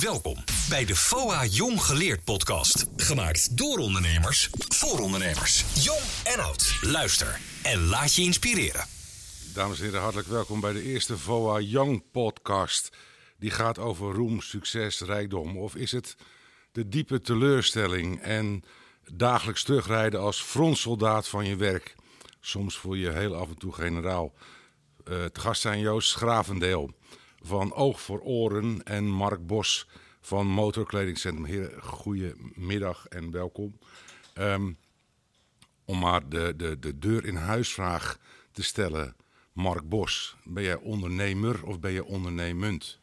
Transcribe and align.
Welkom 0.00 0.36
bij 0.68 0.84
de 0.84 0.96
FOA 0.96 1.44
Jong 1.44 1.82
Geleerd 1.82 2.24
podcast. 2.24 2.86
Gemaakt 2.96 3.56
door 3.56 3.78
ondernemers, 3.78 4.50
voor 4.68 5.00
ondernemers. 5.00 5.64
Jong 5.84 6.00
en 6.24 6.44
oud. 6.44 6.78
Luister 6.80 7.40
en 7.62 7.86
laat 7.86 8.14
je 8.14 8.22
inspireren. 8.22 8.86
Dames 9.54 9.78
en 9.78 9.84
heren, 9.84 10.00
hartelijk 10.00 10.28
welkom 10.28 10.60
bij 10.60 10.72
de 10.72 10.82
eerste 10.82 11.18
VOA 11.18 11.58
Young 11.58 12.02
podcast. 12.12 12.96
Die 13.38 13.50
gaat 13.50 13.78
over 13.78 14.14
roem, 14.14 14.40
succes, 14.40 15.00
rijkdom. 15.00 15.58
Of 15.58 15.74
is 15.74 15.92
het 15.92 16.16
de 16.72 16.88
diepe 16.88 17.20
teleurstelling 17.20 18.20
en 18.20 18.64
dagelijks 19.12 19.62
terugrijden 19.62 20.20
als 20.20 20.42
frontsoldaat 20.42 21.28
van 21.28 21.46
je 21.46 21.56
werk? 21.56 21.94
Soms 22.40 22.76
voel 22.76 22.94
je 22.94 23.10
heel 23.10 23.34
af 23.34 23.48
en 23.48 23.58
toe 23.58 23.72
generaal. 23.72 24.32
Uh, 25.04 25.24
te 25.24 25.40
gast 25.40 25.60
zijn 25.60 25.80
Joost 25.80 26.14
Gravendeel 26.14 26.90
van 27.42 27.74
Oog 27.74 28.00
voor 28.00 28.20
Oren 28.20 28.82
en 28.84 29.04
Mark 29.04 29.46
Bos 29.46 29.86
van 30.20 30.46
Motorkledingcentrum. 30.46 31.44
Heren, 31.44 31.82
goedemiddag 31.82 33.06
en 33.06 33.30
welkom. 33.30 33.78
Um, 34.34 34.78
om 35.84 35.98
maar 35.98 36.28
de, 36.28 36.54
de, 36.56 36.78
de 36.78 36.98
deur 36.98 37.24
in 37.24 37.36
huisvraag 37.36 38.18
te 38.52 38.62
stellen. 38.62 39.16
Mark 39.52 39.88
Bos, 39.88 40.36
ben 40.44 40.62
jij 40.62 40.76
ondernemer 40.76 41.66
of 41.66 41.80
ben 41.80 41.92
je 41.92 42.04
ondernemend? 42.04 42.98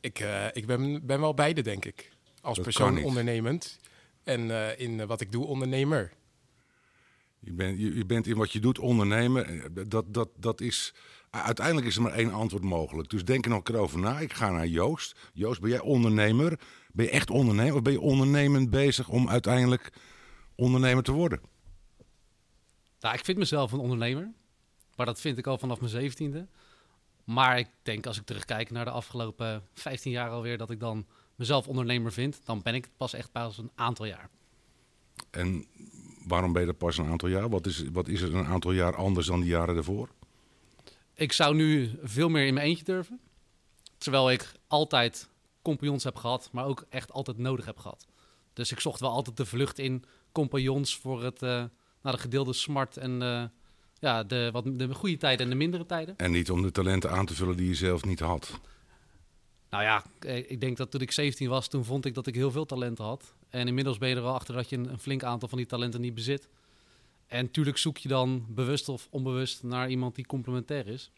Ik, 0.00 0.20
uh, 0.20 0.46
ik 0.52 0.66
ben, 0.66 1.06
ben 1.06 1.20
wel 1.20 1.34
beide, 1.34 1.62
denk 1.62 1.84
ik. 1.84 2.12
Als 2.40 2.56
Dat 2.56 2.64
persoon 2.64 3.02
ondernemend 3.02 3.78
en 4.24 4.40
uh, 4.40 4.78
in 4.78 4.98
uh, 4.98 5.04
wat 5.04 5.20
ik 5.20 5.32
doe 5.32 5.46
ondernemer. 5.46 6.12
Je 7.44 7.52
bent, 7.52 7.78
je, 7.78 7.94
je 7.94 8.06
bent 8.06 8.26
in 8.26 8.36
wat 8.36 8.52
je 8.52 8.60
doet 8.60 8.78
ondernemer. 8.78 9.70
Dat, 9.88 10.14
dat, 10.14 10.28
dat 10.36 10.60
is, 10.60 10.94
uiteindelijk 11.30 11.86
is 11.86 11.96
er 11.96 12.02
maar 12.02 12.12
één 12.12 12.32
antwoord 12.32 12.64
mogelijk. 12.64 13.10
Dus 13.10 13.24
denk 13.24 13.44
er 13.44 13.50
nog 13.50 13.58
een 13.58 13.64
keer 13.64 13.76
over 13.76 13.98
na. 13.98 14.18
Ik 14.18 14.32
ga 14.32 14.50
naar 14.50 14.66
Joost. 14.66 15.30
Joost, 15.32 15.60
ben 15.60 15.70
jij 15.70 15.80
ondernemer? 15.80 16.60
Ben 16.92 17.04
je 17.04 17.10
echt 17.10 17.30
ondernemer? 17.30 17.74
Of 17.74 17.82
ben 17.82 17.92
je 17.92 18.00
ondernemend 18.00 18.70
bezig 18.70 19.08
om 19.08 19.28
uiteindelijk 19.28 19.92
ondernemer 20.54 21.02
te 21.02 21.12
worden? 21.12 21.40
Nou, 23.00 23.14
ik 23.14 23.24
vind 23.24 23.38
mezelf 23.38 23.72
een 23.72 23.78
ondernemer. 23.78 24.32
Maar 24.96 25.06
dat 25.06 25.20
vind 25.20 25.38
ik 25.38 25.46
al 25.46 25.58
vanaf 25.58 25.78
mijn 25.78 25.90
zeventiende. 25.90 26.46
Maar 27.24 27.58
ik 27.58 27.68
denk 27.82 28.06
als 28.06 28.18
ik 28.18 28.24
terugkijk 28.24 28.70
naar 28.70 28.84
de 28.84 28.90
afgelopen 28.90 29.62
15 29.72 30.12
jaar 30.12 30.30
alweer... 30.30 30.58
dat 30.58 30.70
ik 30.70 30.80
dan 30.80 31.06
mezelf 31.36 31.68
ondernemer 31.68 32.12
vind. 32.12 32.40
Dan 32.44 32.62
ben 32.62 32.74
ik 32.74 32.84
het 32.84 32.96
pas 32.96 33.12
echt 33.12 33.32
pas 33.32 33.58
een 33.58 33.70
aantal 33.74 34.06
jaar. 34.06 34.28
En 35.30 35.66
waarom 36.26 36.52
ben 36.52 36.60
je 36.60 36.66
dat 36.66 36.78
pas 36.78 36.98
een 36.98 37.06
aantal 37.06 37.28
jaar? 37.28 37.48
Wat 37.48 37.66
is, 37.66 37.84
wat 37.92 38.08
is 38.08 38.20
er 38.20 38.34
een 38.34 38.46
aantal 38.46 38.72
jaar 38.72 38.96
anders 38.96 39.26
dan 39.26 39.40
die 39.40 39.50
jaren 39.50 39.74
daarvoor? 39.74 40.08
Ik 41.14 41.32
zou 41.32 41.54
nu 41.54 41.90
veel 42.02 42.28
meer 42.28 42.46
in 42.46 42.54
mijn 42.54 42.66
eentje 42.66 42.84
durven. 42.84 43.20
Terwijl 43.98 44.30
ik 44.30 44.52
altijd 44.66 45.28
compagnons 45.62 46.04
heb 46.04 46.16
gehad, 46.16 46.48
maar 46.52 46.64
ook 46.64 46.86
echt 46.88 47.12
altijd 47.12 47.38
nodig 47.38 47.64
heb 47.64 47.78
gehad. 47.78 48.06
Dus 48.52 48.72
ik 48.72 48.80
zocht 48.80 49.00
wel 49.00 49.10
altijd 49.10 49.36
de 49.36 49.46
vlucht 49.46 49.78
in 49.78 50.04
compagnons 50.32 50.96
voor 50.96 51.22
het, 51.22 51.42
uh, 51.42 51.48
nou, 52.02 52.16
de 52.16 52.18
gedeelde 52.18 52.52
smart 52.52 52.96
en 52.96 53.22
uh, 53.22 53.44
ja, 53.98 54.24
de, 54.24 54.48
wat, 54.52 54.64
de 54.78 54.94
goede 54.94 55.16
tijden 55.16 55.44
en 55.44 55.50
de 55.50 55.56
mindere 55.56 55.86
tijden. 55.86 56.16
En 56.16 56.30
niet 56.30 56.50
om 56.50 56.62
de 56.62 56.70
talenten 56.70 57.10
aan 57.10 57.26
te 57.26 57.34
vullen 57.34 57.56
die 57.56 57.68
je 57.68 57.74
zelf 57.74 58.04
niet 58.04 58.20
had. 58.20 58.60
Nou 59.72 59.84
ja, 59.84 60.04
ik 60.28 60.60
denk 60.60 60.76
dat 60.76 60.90
toen 60.90 61.00
ik 61.00 61.12
17 61.12 61.48
was, 61.48 61.68
toen 61.68 61.84
vond 61.84 62.04
ik 62.04 62.14
dat 62.14 62.26
ik 62.26 62.34
heel 62.34 62.50
veel 62.50 62.64
talenten 62.64 63.04
had. 63.04 63.34
En 63.48 63.66
inmiddels 63.66 63.98
ben 63.98 64.08
je 64.08 64.14
er 64.14 64.22
wel 64.22 64.34
achter 64.34 64.54
dat 64.54 64.68
je 64.68 64.76
een, 64.76 64.98
flink 64.98 65.22
aantal 65.22 65.48
van 65.48 65.58
die 65.58 65.66
talenten 65.66 66.00
niet 66.00 66.14
bezit. 66.14 66.48
En 67.26 67.50
tuurlijk 67.50 67.76
zoek 67.76 67.98
je 67.98 68.08
dan 68.08 68.46
bewust 68.48 68.88
of 68.88 69.08
onbewust 69.10 69.62
naar 69.62 69.90
iemand 69.90 70.14
die 70.14 70.26
complementair 70.26 70.86
is. 70.86 71.10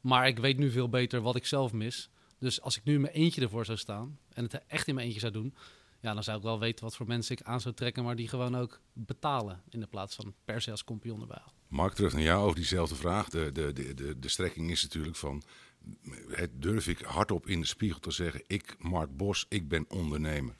Maar 0.00 0.26
ik 0.26 0.38
weet 0.38 0.58
nu 0.58 0.70
veel 0.70 0.88
beter 0.88 1.20
wat 1.20 1.36
ik 1.36 1.46
zelf 1.46 1.72
mis. 1.72 2.08
Dus 2.38 2.60
als 2.60 2.76
ik 2.76 2.84
nu 2.84 2.94
in 2.94 3.00
mijn 3.00 3.12
eentje 3.14 3.40
ervoor 3.40 3.64
zou 3.64 3.78
staan 3.78 4.18
en 4.32 4.44
het 4.44 4.66
echt 4.66 4.88
in 4.88 4.94
mijn 4.94 5.06
eentje 5.06 5.20
zou 5.20 5.32
doen, 5.32 5.54
ja, 6.00 6.14
dan 6.14 6.22
zou 6.22 6.36
ik 6.36 6.42
wel 6.42 6.58
weten 6.58 6.84
wat 6.84 6.96
voor 6.96 7.06
mensen 7.06 7.36
ik 7.36 7.42
aan 7.42 7.60
zou 7.60 7.74
trekken, 7.74 8.04
maar 8.04 8.16
die 8.16 8.28
gewoon 8.28 8.56
ook 8.56 8.80
betalen 8.92 9.62
in 9.70 9.80
de 9.80 9.86
plaats 9.86 10.14
van 10.14 10.34
per 10.44 10.62
se 10.62 10.70
als 10.70 10.84
compagnon 10.84 11.20
erbij. 11.20 11.42
Mark, 11.68 11.94
terug 11.94 12.12
naar 12.12 12.22
jou 12.22 12.42
over 12.42 12.56
diezelfde 12.56 12.94
vraag. 12.94 13.28
De, 13.28 13.52
de, 13.52 13.72
de, 13.72 13.94
de, 13.94 14.18
de 14.18 14.28
strekking 14.28 14.70
is 14.70 14.82
natuurlijk 14.82 15.16
van, 15.16 15.42
het 16.28 16.50
durf 16.54 16.88
ik 16.88 17.00
hardop 17.00 17.46
in 17.46 17.60
de 17.60 17.66
spiegel 17.66 18.00
te 18.00 18.10
zeggen, 18.10 18.42
ik, 18.46 18.76
Mark 18.78 19.16
Bos, 19.16 19.46
ik 19.48 19.68
ben 19.68 19.84
ondernemer. 19.88 20.54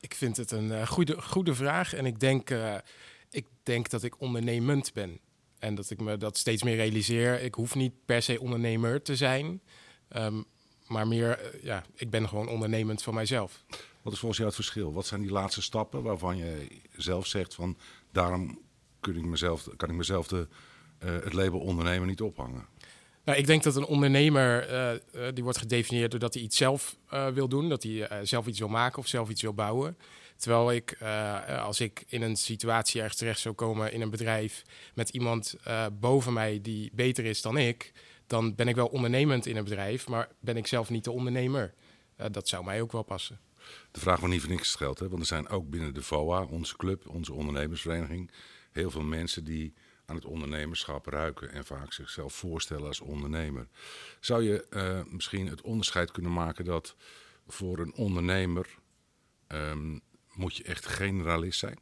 Ik 0.00 0.14
vind 0.14 0.36
het 0.36 0.50
een 0.50 0.68
uh, 0.68 0.86
goede, 0.86 1.22
goede 1.22 1.54
vraag 1.54 1.94
en 1.94 2.06
ik 2.06 2.20
denk, 2.20 2.50
uh, 2.50 2.74
ik 3.30 3.46
denk 3.62 3.90
dat 3.90 4.02
ik 4.02 4.20
ondernemend 4.20 4.92
ben. 4.92 5.20
En 5.58 5.74
dat 5.74 5.90
ik 5.90 6.00
me 6.00 6.16
dat 6.16 6.38
steeds 6.38 6.62
meer 6.62 6.76
realiseer. 6.76 7.40
Ik 7.40 7.54
hoef 7.54 7.74
niet 7.74 7.92
per 8.04 8.22
se 8.22 8.40
ondernemer 8.40 9.02
te 9.02 9.16
zijn. 9.16 9.60
Um, 10.16 10.44
maar 10.86 11.08
meer, 11.08 11.54
uh, 11.54 11.62
ja, 11.62 11.84
ik 11.94 12.10
ben 12.10 12.28
gewoon 12.28 12.48
ondernemend 12.48 13.02
van 13.02 13.14
mijzelf. 13.14 13.64
Wat 14.02 14.12
is 14.12 14.18
volgens 14.18 14.36
jou 14.36 14.50
het 14.50 14.60
verschil? 14.60 14.92
Wat 14.92 15.06
zijn 15.06 15.20
die 15.20 15.30
laatste 15.30 15.62
stappen 15.62 16.02
waarvan 16.02 16.36
je 16.36 16.68
zelf 16.96 17.26
zegt 17.26 17.54
van... 17.54 17.76
daarom 18.12 18.60
kan 19.00 19.16
ik 19.16 19.24
mezelf, 19.24 19.68
kan 19.76 19.90
ik 19.90 19.96
mezelf 19.96 20.28
de, 20.28 20.48
het 20.98 21.32
label 21.32 21.60
ondernemer 21.60 22.06
niet 22.06 22.20
ophangen? 22.20 22.66
Nou, 23.30 23.42
ik 23.42 23.48
denk 23.48 23.62
dat 23.62 23.76
een 23.76 23.84
ondernemer, 23.84 24.72
uh, 24.72 25.28
die 25.34 25.42
wordt 25.42 25.58
gedefinieerd 25.58 26.10
doordat 26.10 26.34
hij 26.34 26.42
iets 26.42 26.56
zelf 26.56 26.96
wil 27.34 27.48
doen. 27.48 27.68
Dat 27.68 27.82
hij 27.82 28.08
zelf 28.22 28.46
iets 28.46 28.58
wil 28.58 28.68
maken 28.68 28.98
of 28.98 29.06
zelf 29.06 29.28
iets 29.28 29.42
wil 29.42 29.54
bouwen. 29.54 29.96
Terwijl 30.36 30.72
ik, 30.72 30.98
als 31.62 31.80
ik 31.80 32.04
in 32.06 32.22
een 32.22 32.36
situatie 32.36 33.00
ergens 33.00 33.18
terecht 33.18 33.40
zou 33.40 33.54
komen 33.54 33.92
in 33.92 34.00
een 34.00 34.10
bedrijf 34.10 34.62
met 34.94 35.08
iemand 35.08 35.56
boven 36.00 36.32
mij 36.32 36.60
die 36.62 36.90
beter 36.94 37.24
is 37.24 37.42
dan 37.42 37.56
ik, 37.56 37.92
dan 38.26 38.54
ben 38.54 38.68
ik 38.68 38.74
wel 38.74 38.86
ondernemend 38.86 39.46
in 39.46 39.56
een 39.56 39.64
bedrijf, 39.64 40.08
maar 40.08 40.28
ben 40.40 40.56
ik 40.56 40.66
zelf 40.66 40.90
niet 40.90 41.04
de 41.04 41.10
ondernemer. 41.10 41.74
Dat 42.30 42.48
zou 42.48 42.64
mij 42.64 42.82
ook 42.82 42.92
wel 42.92 43.02
passen. 43.02 43.40
De 43.90 44.00
vraag 44.00 44.18
wordt 44.18 44.34
niet 44.34 44.42
voor 44.42 44.52
niks 44.52 44.68
gesteld, 44.68 44.98
hè? 44.98 45.08
want 45.08 45.20
er 45.20 45.26
zijn 45.26 45.48
ook 45.48 45.70
binnen 45.70 45.94
de 45.94 46.02
VOA, 46.02 46.42
onze 46.42 46.76
club, 46.76 47.08
onze 47.08 47.32
ondernemersvereniging, 47.32 48.30
heel 48.72 48.90
veel 48.90 49.02
mensen 49.02 49.44
die 49.44 49.74
aan 50.10 50.16
het 50.16 50.24
ondernemerschap 50.24 51.06
ruiken 51.06 51.52
en 51.52 51.64
vaak 51.64 51.92
zichzelf 51.92 52.34
voorstellen 52.34 52.86
als 52.86 53.00
ondernemer. 53.00 53.66
Zou 54.20 54.42
je 54.42 55.04
misschien 55.08 55.46
het 55.46 55.60
onderscheid 55.60 56.10
kunnen 56.10 56.32
maken 56.32 56.64
dat 56.64 56.94
voor 57.46 57.78
een 57.78 57.94
ondernemer 57.94 58.66
um, 59.48 60.00
moet 60.32 60.56
je 60.56 60.62
echt 60.62 60.86
generalist 60.86 61.58
zijn? 61.58 61.78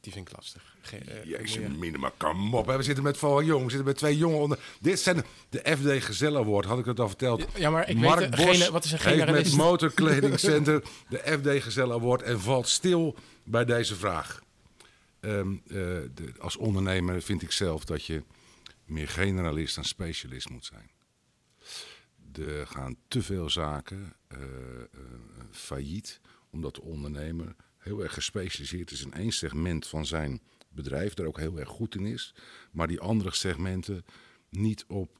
Die 0.00 0.12
vind 0.12 0.28
ik 0.28 0.36
lastig. 0.36 0.76
Ge 0.80 0.98
uh, 1.08 1.24
Jezus, 1.24 1.68
minima, 1.78 2.12
kom 2.16 2.54
op. 2.54 2.66
Hè. 2.66 2.76
We 2.76 2.82
zitten 2.82 3.04
met 3.04 3.18
van 3.18 3.44
jong, 3.44 3.64
we 3.64 3.68
zitten 3.68 3.86
met 3.86 3.96
twee 3.96 4.16
jongen 4.16 4.38
onder. 4.38 4.58
Dit 4.80 5.00
zijn 5.00 5.24
de 5.48 5.76
FD 5.76 6.04
Gezellen 6.04 6.40
Award, 6.40 6.64
had 6.64 6.78
ik 6.78 6.84
het 6.84 7.00
al 7.00 7.08
verteld. 7.08 7.46
Ja, 7.54 7.70
maar 7.70 7.88
ik 7.88 7.96
Mark 7.96 8.34
weet, 8.34 8.46
Bos 8.46 8.68
wat 8.68 8.84
is 8.84 8.92
een 8.92 8.98
generalist? 8.98 9.36
heeft 9.36 9.56
met 9.56 9.66
Motorkledingcenter 9.66 10.82
de 11.08 11.18
FD 11.18 11.62
Gezellen 11.62 11.94
Award 11.94 12.22
en 12.22 12.40
valt 12.40 12.68
stil 12.68 13.16
bij 13.44 13.64
deze 13.64 13.94
vraag. 13.94 14.42
Um, 15.24 15.62
uh, 15.66 15.76
de, 16.14 16.32
als 16.38 16.56
ondernemer 16.56 17.22
vind 17.22 17.42
ik 17.42 17.52
zelf 17.52 17.84
dat 17.84 18.04
je 18.04 18.22
meer 18.84 19.08
generalist 19.08 19.74
dan 19.74 19.84
specialist 19.84 20.48
moet 20.48 20.64
zijn. 20.64 20.90
Er 22.32 22.66
gaan 22.66 22.96
te 23.08 23.22
veel 23.22 23.50
zaken 23.50 24.12
uh, 24.32 24.38
failliet 25.50 26.20
omdat 26.50 26.74
de 26.74 26.82
ondernemer 26.82 27.54
heel 27.78 28.02
erg 28.02 28.14
gespecialiseerd 28.14 28.90
is 28.90 29.02
in 29.02 29.12
één 29.12 29.32
segment 29.32 29.86
van 29.86 30.06
zijn 30.06 30.40
bedrijf, 30.68 31.14
daar 31.14 31.26
ook 31.26 31.38
heel 31.38 31.58
erg 31.58 31.68
goed 31.68 31.94
in 31.94 32.06
is, 32.06 32.34
maar 32.70 32.88
die 32.88 33.00
andere 33.00 33.34
segmenten 33.34 34.04
niet 34.48 34.84
op, 34.88 35.18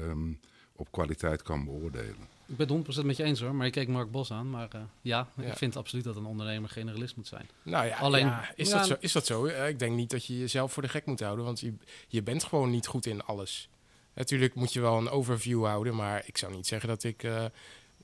um, 0.00 0.40
op 0.72 0.92
kwaliteit 0.92 1.42
kan 1.42 1.64
beoordelen. 1.64 2.28
Ik 2.46 2.56
ben 2.56 2.84
het 2.84 2.98
100% 3.02 3.04
met 3.04 3.16
je 3.16 3.22
eens 3.22 3.40
hoor, 3.40 3.54
maar 3.54 3.66
ik 3.66 3.72
keek 3.72 3.88
Mark 3.88 4.10
Bos 4.10 4.30
aan. 4.30 4.50
Maar 4.50 4.68
uh, 4.74 4.80
ja, 5.00 5.28
ja, 5.36 5.42
ik 5.42 5.56
vind 5.56 5.76
absoluut 5.76 6.04
dat 6.04 6.16
een 6.16 6.24
ondernemer 6.24 6.70
generalist 6.70 7.16
moet 7.16 7.26
zijn. 7.26 7.48
Nou 7.62 7.86
ja, 7.86 7.96
Alleen, 7.96 8.26
ja, 8.26 8.52
is, 8.54 8.68
ja, 8.68 8.76
dat 8.76 8.86
zo, 8.86 8.96
is 9.00 9.12
dat 9.12 9.26
zo? 9.26 9.46
Uh, 9.46 9.68
ik 9.68 9.78
denk 9.78 9.96
niet 9.96 10.10
dat 10.10 10.26
je 10.26 10.38
jezelf 10.38 10.72
voor 10.72 10.82
de 10.82 10.88
gek 10.88 11.06
moet 11.06 11.20
houden, 11.20 11.44
want 11.44 11.60
je, 11.60 11.74
je 12.08 12.22
bent 12.22 12.44
gewoon 12.44 12.70
niet 12.70 12.86
goed 12.86 13.06
in 13.06 13.24
alles. 13.24 13.68
Natuurlijk 14.14 14.54
moet 14.54 14.72
je 14.72 14.80
wel 14.80 14.96
een 14.96 15.08
overview 15.08 15.64
houden, 15.64 15.94
maar 15.94 16.22
ik 16.26 16.38
zou 16.38 16.54
niet 16.54 16.66
zeggen 16.66 16.88
dat 16.88 17.04
ik, 17.04 17.22
uh, 17.22 17.44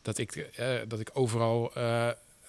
dat 0.02 0.18
ik, 0.18 0.50
dat 0.88 1.00
ik 1.00 1.10
overal 1.12 1.72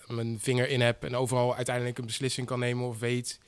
mijn 0.07 0.39
vinger 0.39 0.69
in 0.69 0.81
heb 0.81 1.03
en 1.03 1.15
overal 1.15 1.55
uiteindelijk 1.55 1.97
een 1.97 2.05
beslissing 2.05 2.47
kan 2.47 2.59
nemen 2.59 2.87
of 2.87 2.99
weet 2.99 3.39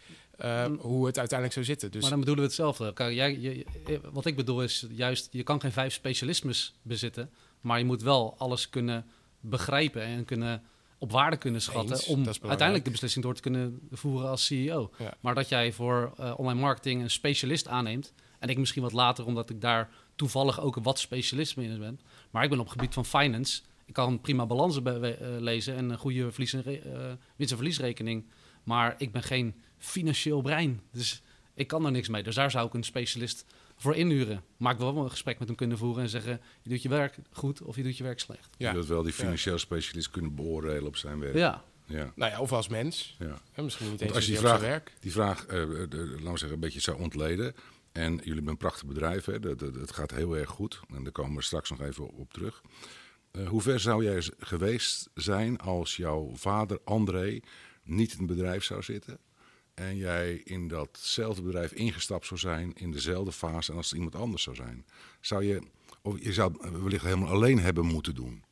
uh, 0.42 0.66
hoe 0.80 1.06
het 1.06 1.18
uiteindelijk 1.18 1.54
zou 1.54 1.66
zitten. 1.66 1.92
Dus... 1.92 2.02
Maar 2.02 2.10
dan 2.10 2.20
bedoelen 2.20 2.44
we 2.44 2.50
hetzelfde. 2.50 2.94
Kijk, 2.94 3.14
jij, 3.16 3.40
je, 3.40 3.66
wat 4.12 4.26
ik 4.26 4.36
bedoel 4.36 4.64
is 4.64 4.86
juist, 4.90 5.28
je 5.32 5.44
kan 5.44 5.62
geen 5.62 5.72
vijf 5.72 5.94
specialismes 5.94 6.74
bezitten, 6.82 7.30
maar 7.64 7.80
je 7.80 7.86
moet 7.86 8.02
wel 8.02 8.36
alles 8.38 8.70
kunnen 8.70 9.06
begrijpen 9.40 10.02
en 10.02 10.26
kunnen 10.26 10.64
op 10.98 11.12
waarde 11.12 11.38
kunnen 11.38 11.62
schatten 11.62 11.96
Eens, 11.96 12.08
om 12.08 12.26
uiteindelijk 12.26 12.86
de 12.86 12.92
beslissing 12.92 13.26
door 13.26 13.34
te 13.34 13.42
kunnen 13.42 13.80
voeren 13.92 14.30
als 14.30 14.46
CEO. 14.46 14.92
Ja. 14.98 15.14
Maar 15.20 15.36
dat 15.36 15.50
jij 15.50 15.72
voor 15.72 16.14
uh, 16.20 16.34
online 16.38 16.60
marketing 16.60 17.02
een 17.02 17.10
specialist 17.10 17.68
aanneemt 17.68 18.14
en 18.40 18.50
ik 18.50 18.58
misschien 18.58 18.84
wat 18.84 18.92
later 18.92 19.26
omdat 19.26 19.50
ik 19.50 19.62
daar 19.62 19.90
toevallig 20.16 20.62
ook 20.62 20.76
een 20.76 20.84
wat 20.84 21.00
specialisme 21.00 21.64
in 21.64 21.80
ben, 21.80 22.00
maar 22.32 22.44
ik 22.44 22.50
ben 22.50 22.60
op 22.60 22.66
het 22.66 22.74
gebied 22.74 22.94
van 22.94 23.06
finance 23.06 23.62
ik 23.86 23.94
kan 23.94 24.22
prima 24.22 24.46
balansen 24.46 24.84
uh, 24.88 25.12
lezen 25.40 25.76
en 25.76 25.90
een 25.90 25.98
goede 25.98 26.32
verlies- 26.32 26.54
en 26.54 26.64
uh, 26.68 27.14
winst- 27.36 27.52
en 27.52 27.58
verliesrekening. 27.58 28.26
Maar 28.64 28.96
ik 28.98 29.12
ben 29.12 29.24
geen 29.24 29.56
financieel 29.78 30.42
brein. 30.42 30.82
Dus 30.92 31.22
ik 31.54 31.68
kan 31.68 31.86
er 31.86 31.92
niks 31.92 32.08
mee. 32.08 32.24
Dus 32.24 32.36
daar 32.36 32.52
zou 32.52 32.68
ik 32.68 32.74
een 32.74 32.84
specialist 32.84 33.46
voor 33.84 33.96
inhuren. 33.96 34.44
Maar 34.58 34.74
ik 34.74 34.78
wil 34.80 34.94
wel 34.94 35.04
een 35.04 35.10
gesprek 35.10 35.40
met 35.40 35.48
hem 35.48 35.58
kunnen 35.58 35.78
voeren 35.78 36.04
en 36.04 36.10
zeggen... 36.10 36.42
je 36.62 36.70
doet 36.70 36.82
je 36.82 36.90
werk 36.90 37.18
goed 37.32 37.62
of 37.62 37.76
je 37.76 37.84
doet 37.84 37.98
je 37.98 38.04
werk 38.04 38.20
slecht. 38.20 38.50
Ja. 38.58 38.68
Je 38.70 38.76
wilt 38.76 38.88
wel 38.88 39.04
die 39.04 39.14
financieel 39.14 39.58
specialist 39.58 40.10
kunnen 40.10 40.36
beoordelen 40.36 40.88
op 40.88 40.96
zijn 40.96 41.20
werk. 41.20 41.36
Ja, 41.36 41.64
Ja. 41.86 42.12
Nou 42.16 42.32
ja, 42.32 42.40
of 42.40 42.52
als 42.52 42.68
mens. 42.68 43.16
ja. 43.20 43.42
Hè, 43.52 43.64
misschien 43.64 43.92
niet 43.92 44.02
eens 44.02 44.14
als 44.14 44.26
je 44.26 44.32
die 44.32 44.40
vraag, 44.40 44.60
zijn 44.60 44.72
werk. 44.72 44.94
die 45.00 45.12
vraag 45.12 45.46
eh, 45.46 45.48
de- 45.50 45.86
de- 45.90 45.98
laten 45.98 46.24
we 46.32 46.38
zeggen, 46.38 46.52
een 46.52 46.60
beetje 46.60 46.80
zou 46.80 47.00
ontleden. 47.02 47.56
En 47.92 48.16
jullie 48.16 48.34
hebben 48.34 48.48
een 48.52 48.58
prachtig 48.58 48.86
bedrijf, 48.86 49.26
hè? 49.26 49.40
Dat, 49.40 49.60
dat, 49.60 49.76
het 49.76 49.92
gaat 49.92 50.12
heel 50.12 50.38
erg 50.38 50.50
goed. 50.50 50.80
En 50.96 51.04
daar 51.04 51.12
komen 51.12 51.36
we 51.36 51.42
straks 51.44 51.70
nog 51.70 51.82
even 51.82 52.10
op 52.10 52.34
terug. 52.34 52.62
Eh, 53.32 53.48
hoe 53.48 53.62
ver 53.62 53.80
zou 53.80 54.04
jij 54.04 54.24
geweest 54.40 55.10
zijn 55.14 55.58
als 55.60 55.96
jouw 55.96 56.32
vader 56.36 56.80
André 56.84 57.40
niet 57.84 58.12
in 58.12 58.18
het 58.18 58.28
bedrijf 58.28 58.64
zou 58.64 58.82
zitten? 58.84 59.18
En 59.74 59.98
jij 59.98 60.34
in 60.36 60.68
datzelfde 60.68 61.42
bedrijf 61.42 61.72
ingestapt 61.72 62.26
zou 62.26 62.40
zijn 62.40 62.74
in 62.76 62.92
dezelfde 62.92 63.32
fase 63.32 63.72
en 63.72 63.78
als 63.78 63.90
het 63.90 63.96
iemand 63.96 64.16
anders 64.16 64.44
zou 64.44 64.56
zijn? 64.56 64.86
Zou 65.22 65.44
je, 65.44 65.62
of 66.02 66.24
je 66.24 66.34
zou 66.34 66.54
het 66.62 66.82
wellicht 66.82 67.04
helemaal 67.04 67.30
alleen 67.30 67.60
hebben 67.60 67.86
moeten 67.86 68.16
doen? 68.16 68.44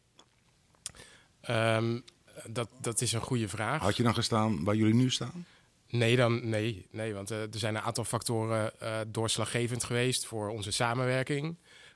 Ehm, 1.42 2.00
dat, 2.48 2.70
dat 2.82 3.02
is 3.02 3.12
een 3.12 3.22
goede 3.22 3.48
vraag. 3.48 3.82
Had 3.82 3.98
je 3.98 4.04
dan 4.04 4.14
gestaan 4.14 4.64
waar 4.64 4.76
jullie 4.76 4.94
nu 4.94 5.10
staan? 5.10 5.46
Nee, 5.90 6.16
dan, 6.16 6.50
nee, 6.50 6.88
nee 6.92 7.14
want 7.14 7.32
eh, 7.32 7.42
er 7.42 7.60
zijn 7.60 7.76
een 7.76 7.82
aantal 7.82 8.04
factoren 8.04 8.80
eh, 8.80 9.00
doorslaggevend 9.08 9.84
geweest 9.84 10.26
voor 10.26 10.50
onze 10.50 10.72
samenwerking. 10.72 11.56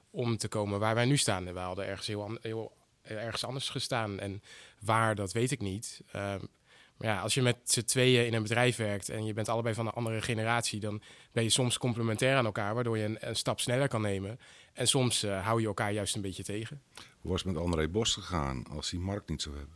Om 0.10 0.38
te 0.38 0.48
komen 0.48 0.80
waar 0.80 0.96
wij 0.96 1.06
nu 1.06 1.18
staan. 1.18 1.48
En 1.48 1.54
wij 1.54 1.64
hadden 1.64 1.88
ergens 1.88 2.08
heel 2.42 2.74
ergens 3.02 3.46
anders 3.46 3.70
gestaan. 3.70 4.20
En 4.20 4.42
waar, 4.80 5.16
dat 5.16 5.32
weet 5.32 5.52
ik 5.52 5.62
niet. 5.62 6.02
Ehm, 6.12 6.40
maar 6.98 7.08
ja, 7.08 7.20
als 7.20 7.34
je 7.34 7.42
met 7.42 7.58
z'n 7.64 7.82
tweeën 7.82 8.26
in 8.26 8.34
een 8.34 8.42
bedrijf 8.42 8.76
werkt 8.76 9.10
en 9.10 9.26
je 9.26 9.34
bent 9.34 9.50
allebei 9.50 9.76
van 9.76 9.88
een 9.88 9.94
andere 9.94 10.22
generatie, 10.22 10.80
dan 10.80 11.02
ben 11.32 11.44
je 11.44 11.50
soms 11.50 11.78
complementair 11.78 12.36
aan 12.36 12.46
elkaar, 12.46 12.74
waardoor 12.74 12.98
je 12.98 13.04
een, 13.04 13.18
een 13.20 13.36
stap 13.36 13.60
sneller 13.60 13.88
kan 13.88 14.02
nemen. 14.02 14.40
En 14.74 14.88
soms 14.88 15.24
eh, 15.24 15.46
hou 15.46 15.62
je 15.62 15.68
elkaar 15.68 15.92
juist 15.92 16.16
een 16.16 16.22
beetje 16.22 16.44
tegen. 16.44 16.82
Hoe 17.22 17.32
was 17.32 17.44
het 17.44 17.54
met 17.54 17.64
André 17.64 17.88
Bos 17.88 18.14
gegaan 18.14 18.66
als 18.70 18.92
hij 18.92 19.00
Mark 19.00 19.30
niet 19.30 19.42
zou 19.42 19.56
hebben? 19.58 19.76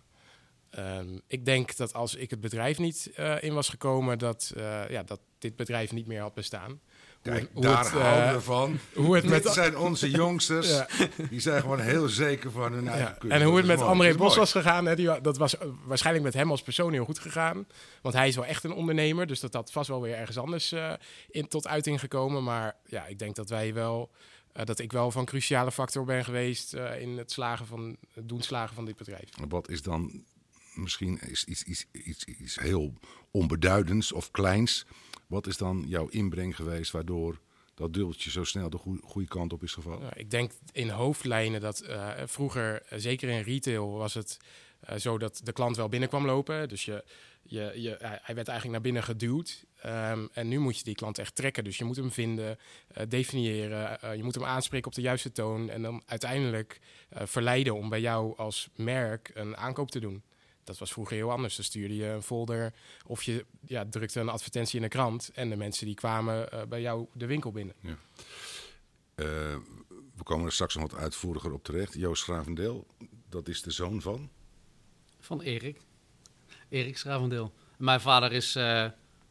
Ehm, 0.69 1.19
ik 1.27 1.45
denk 1.45 1.75
dat 1.75 1.93
als 1.93 2.15
ik 2.15 2.29
het 2.29 2.39
bedrijf 2.39 2.77
niet 2.77 3.11
eh, 3.15 3.43
in 3.43 3.53
was 3.53 3.69
gekomen, 3.69 4.17
dat, 4.17 4.53
eh, 4.55 4.89
ja, 4.89 5.03
dat 5.03 5.19
dit 5.37 5.55
bedrijf 5.55 5.91
niet 5.91 6.07
meer 6.07 6.21
had 6.21 6.33
bestaan. 6.33 6.79
Kijk, 7.21 7.49
hoe 7.53 7.61
daar 7.61 7.83
het, 7.85 7.93
eh, 7.93 8.01
houden 8.01 8.33
we 8.33 8.41
van. 8.41 8.79
hoe 8.95 9.15
het 9.15 9.23
Dit 9.27 9.43
met- 9.43 9.53
zijn 9.53 9.77
onze 9.77 10.09
jongsters. 10.21 10.69
Ja. 10.69 10.87
Die 11.29 11.39
zijn 11.39 11.61
gewoon 11.61 11.79
heel 11.79 12.07
zeker 12.07 12.51
van 12.51 12.73
hun 12.73 12.87
eigen 12.87 13.05
Ja. 13.07 13.15
kunst. 13.19 13.35
En 13.35 13.43
hoe 13.43 13.57
het 13.57 13.65
met 13.65 13.77
mooi, 13.77 13.89
André 13.89 14.15
Bos 14.15 14.35
was 14.35 14.51
gegaan, 14.51 14.85
hè, 14.85 14.95
die, 14.95 15.21
dat 15.21 15.37
was 15.37 15.57
eh, 15.57 15.67
waarschijnlijk 15.83 16.25
met 16.25 16.33
hem 16.33 16.51
als 16.51 16.61
persoon 16.61 16.91
heel 16.93 17.05
goed 17.05 17.19
gegaan. 17.19 17.65
Want 18.01 18.15
hij 18.15 18.27
is 18.27 18.35
wel 18.35 18.45
echt 18.45 18.63
een 18.63 18.73
ondernemer, 18.73 19.27
dus 19.27 19.39
dat 19.39 19.53
had 19.53 19.71
vast 19.71 19.87
wel 19.89 20.01
weer 20.01 20.15
ergens 20.15 20.37
anders 20.37 20.71
eh, 20.71 20.93
in, 21.29 21.47
tot 21.47 21.67
uiting 21.67 21.99
gekomen. 21.99 22.43
Maar 22.43 22.75
ja, 22.85 23.05
ik 23.05 23.19
denk 23.19 23.35
dat 23.35 23.49
wij 23.49 23.73
wel, 23.73 24.11
dat 24.63 24.79
ik 24.79 24.91
wel 24.91 25.11
van 25.11 25.25
cruciale 25.25 25.71
factor 25.71 26.05
ben 26.05 26.23
geweest 26.25 26.73
in 26.99 27.17
het, 27.17 27.31
slagen 27.31 27.65
van, 27.67 27.97
het 28.13 28.29
doen 28.29 28.41
slagen 28.41 28.75
van 28.75 28.85
dit 28.85 28.95
bedrijf. 28.97 29.29
Wat 29.49 29.69
is 29.69 29.81
dan 29.81 30.23
misschien 30.73 31.19
is 31.27 31.43
iets, 31.43 31.63
iets, 31.63 31.85
iets, 31.91 32.23
iets 32.25 32.59
heel 32.59 32.93
onbeduidends 33.31 34.11
of 34.11 34.31
kleins. 34.31 34.85
Wat 35.29 35.47
is 35.47 35.57
dan 35.57 35.83
jouw 35.87 36.07
inbreng 36.07 36.55
geweest 36.55 36.91
waardoor 36.91 37.39
dat 37.73 37.93
dubbeltje 37.93 38.29
zo 38.31 38.43
snel 38.43 38.69
de 38.69 38.77
goe- 38.77 39.01
goede 39.03 39.27
kant 39.27 39.53
op 39.53 39.63
is 39.63 39.73
gevallen? 39.73 39.99
Nou, 39.99 40.13
ik 40.15 40.31
denk 40.31 40.51
in 40.71 40.89
hoofdlijnen 40.89 41.61
dat 41.61 41.79
eh, 41.79 42.09
vroeger, 42.25 42.81
eh, 42.81 42.99
zeker 42.99 43.29
in 43.29 43.41
retail, 43.41 43.91
was 43.91 44.13
het 44.13 44.37
eh, 44.79 44.97
zo 44.97 45.17
dat 45.17 45.41
de 45.43 45.51
klant 45.51 45.75
wel 45.75 45.89
binnen 45.89 46.09
kwam 46.09 46.25
lopen. 46.25 46.69
Dus 46.69 46.85
je, 46.85 47.03
je, 47.43 47.71
je, 47.75 47.95
hij 47.99 48.35
werd 48.35 48.47
eigenlijk 48.47 48.69
naar 48.69 48.81
binnen 48.81 49.03
geduwd. 49.03 49.65
Ehm, 49.81 50.27
en 50.33 50.47
nu 50.47 50.59
moet 50.59 50.77
je 50.77 50.83
die 50.83 50.95
klant 50.95 51.17
echt 51.17 51.35
trekken. 51.35 51.63
Dus 51.63 51.77
je 51.77 51.83
moet 51.83 51.95
hem 51.95 52.11
vinden, 52.11 52.57
definiëren. 53.07 54.17
je 54.17 54.23
moet 54.23 54.35
hem 54.35 54.43
aanspreken 54.43 54.87
op 54.87 54.93
de 54.95 55.01
juiste 55.01 55.31
toon. 55.31 55.69
En 55.69 55.81
dan 55.81 56.03
uiteindelijk 56.05 56.79
verleiden 57.09 57.75
om 57.75 57.89
bij 57.89 58.01
jou 58.01 58.37
als 58.37 58.69
merk 58.75 59.31
een 59.33 59.57
aankoop 59.57 59.91
te 59.91 59.99
doen. 59.99 60.23
Dat 60.69 60.77
was 60.77 60.91
vroeger 60.91 61.15
heel 61.15 61.31
anders. 61.31 61.55
Dan 61.55 61.65
stuurde 61.65 61.95
je 61.95 62.05
een 62.05 62.21
folder 62.23 62.73
of 63.05 63.23
je 63.23 63.45
ja, 63.65 63.85
drukte 63.89 64.19
een 64.19 64.29
advertentie 64.29 64.75
in 64.75 64.81
de 64.81 64.87
krant. 64.87 65.29
En 65.33 65.49
de 65.49 65.55
mensen 65.55 65.85
die 65.85 65.95
kwamen 65.95 66.51
eh, 66.51 66.61
bij 66.63 66.81
jou 66.81 67.05
de 67.13 67.25
winkel 67.25 67.51
binnen. 67.51 67.75
Eh, 69.15 69.25
we 70.15 70.23
komen 70.23 70.45
er 70.45 70.51
straks 70.51 70.75
nog 70.75 70.91
wat 70.91 70.99
uitvoeriger 70.99 71.53
op 71.53 71.63
terecht. 71.63 71.93
Joost 71.93 72.23
Gravendeel, 72.23 72.87
dat 73.29 73.47
is 73.47 73.61
de 73.61 73.71
zoon 73.71 74.01
van. 74.01 74.29
van 75.19 75.41
Erik. 75.41 75.81
Erik 76.69 76.97
Schravendeel. 76.97 77.53
Mijn 77.77 78.01
vader 78.01 78.31
is 78.31 78.55
eh, 78.55 78.85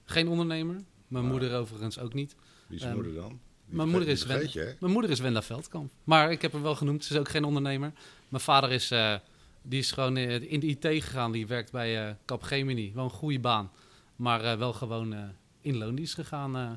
geen 0.05 0.29
ondernemer. 0.29 0.77
Mijn 1.09 1.25
moeder 1.27 1.57
overigens 1.59 1.99
ook 1.99 2.13
niet. 2.15 2.35
Wie 2.67 2.79
is 2.79 2.85
Ehm, 2.85 2.95
moeder 2.95 3.15
dan? 3.15 3.29
Die 3.67 3.77
Mijn 3.77 3.89
moeder, 3.89 4.09
is 4.09 4.19
die 4.19 4.29
vergeet 4.31 4.53
Wen- 4.53 4.63
je, 4.65 4.69
hè? 4.71 4.77
mijn 4.81 4.93
moeder 4.93 5.11
is 5.11 5.21
Wenda 5.21 5.43
Veldkamp. 5.43 5.93
Maar 6.05 6.31
ik 6.31 6.43
heb 6.43 6.53
hem 6.53 6.63
wel 6.63 6.75
genoemd. 6.77 7.05
Ze 7.05 7.13
is 7.15 7.19
ook 7.21 7.29
geen 7.29 7.45
ondernemer. 7.45 7.93
Mijn 8.29 8.43
vader 8.43 8.71
is, 8.71 8.91
eh, 8.91 9.15
die 9.63 9.79
is 9.79 9.93
gewoon 9.93 10.17
eh, 10.17 10.53
in 10.53 10.61
de 10.61 10.67
IT 10.67 10.87
gegaan. 11.05 11.33
Die 11.33 11.47
werkt 11.47 11.73
bij 11.73 12.09
eh 12.09 12.15
Capgemini. 12.25 12.93
Wel 12.95 13.05
een 13.05 13.11
goede 13.11 13.41
baan. 13.41 13.71
Maar 14.17 14.45
eh, 14.45 14.59
wel 14.59 14.73
gewoon 14.73 15.33
in 15.61 15.77
loondienst 15.77 16.15
gegaan. 16.15 16.57
eh 16.57 16.71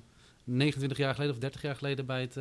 29 0.44 0.98
jaar 0.98 1.14
geleden 1.14 1.34
of 1.34 1.42
30 1.42 1.62
jaar 1.62 1.76
geleden 1.76 2.06
bij, 2.06 2.22
het, 2.22 2.38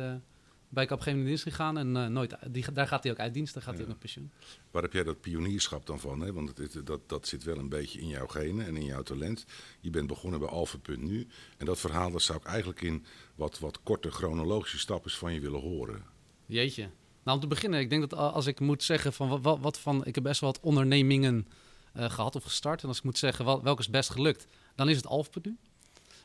bij 0.69 0.85
Capgemini 0.85 1.21
in 1.21 1.27
dienst 1.27 1.43
gegaan. 1.43 1.77
En 1.77 2.13
nooit, 2.13 2.35
die, 2.49 2.71
daar 2.71 2.87
gaat 2.87 3.03
hij 3.03 3.11
ook 3.11 3.19
uit 3.19 3.33
dienst. 3.33 3.53
Daar 3.53 3.63
gaat 3.63 3.73
hij 3.73 3.81
ook 3.81 3.89
naar 3.89 3.97
pensioen. 3.97 4.31
Waar 4.71 4.81
heb 4.81 4.93
jij 4.93 5.03
dat 5.03 5.21
pionierschap 5.21 5.85
dan 5.85 5.99
van? 5.99 6.21
Hè? 6.21 6.33
Want 6.33 6.57
het, 6.57 6.85
dat, 6.85 7.09
dat 7.09 7.27
zit 7.27 7.43
wel 7.43 7.57
een 7.57 7.69
beetje 7.69 7.99
in 7.99 8.07
jouw 8.07 8.27
genen 8.27 8.65
en 8.65 8.75
in 8.77 8.85
jouw 8.85 9.03
talent. 9.03 9.45
Je 9.79 9.89
bent 9.89 10.07
begonnen 10.07 10.39
bij 10.39 10.49
Alpha.nu. 10.49 11.27
En 11.57 11.65
dat 11.65 11.79
verhaal 11.79 12.11
dat 12.11 12.21
zou 12.21 12.39
ik 12.39 12.45
eigenlijk 12.45 12.81
in 12.81 13.05
wat, 13.35 13.59
wat 13.59 13.83
korte 13.83 14.11
chronologische 14.11 14.79
stappen 14.79 15.11
van 15.11 15.33
je 15.33 15.39
willen 15.39 15.61
horen. 15.61 16.03
Jeetje. 16.45 16.89
Nou, 17.23 17.37
om 17.37 17.43
te 17.43 17.47
beginnen, 17.47 17.79
ik 17.79 17.89
denk 17.89 18.09
dat 18.09 18.19
als 18.19 18.45
ik 18.45 18.59
moet 18.59 18.83
zeggen 18.83 19.13
van 19.13 19.41
wat, 19.41 19.59
wat, 19.59 19.79
van, 19.79 20.05
ik 20.05 20.15
heb 20.15 20.23
best 20.23 20.41
wel 20.41 20.51
wat 20.51 20.61
ondernemingen 20.61 21.47
eh, 21.93 22.09
gehad 22.09 22.35
of 22.35 22.43
gestart. 22.43 22.81
En 22.81 22.87
als 22.87 22.97
ik 22.97 23.03
moet 23.03 23.17
zeggen 23.17 23.45
wel, 23.45 23.63
welke 23.63 23.81
is 23.81 23.89
best 23.89 24.09
gelukt, 24.09 24.47
dan 24.75 24.89
is 24.89 24.95
het 24.95 25.07
Alpha.nu. 25.07 25.57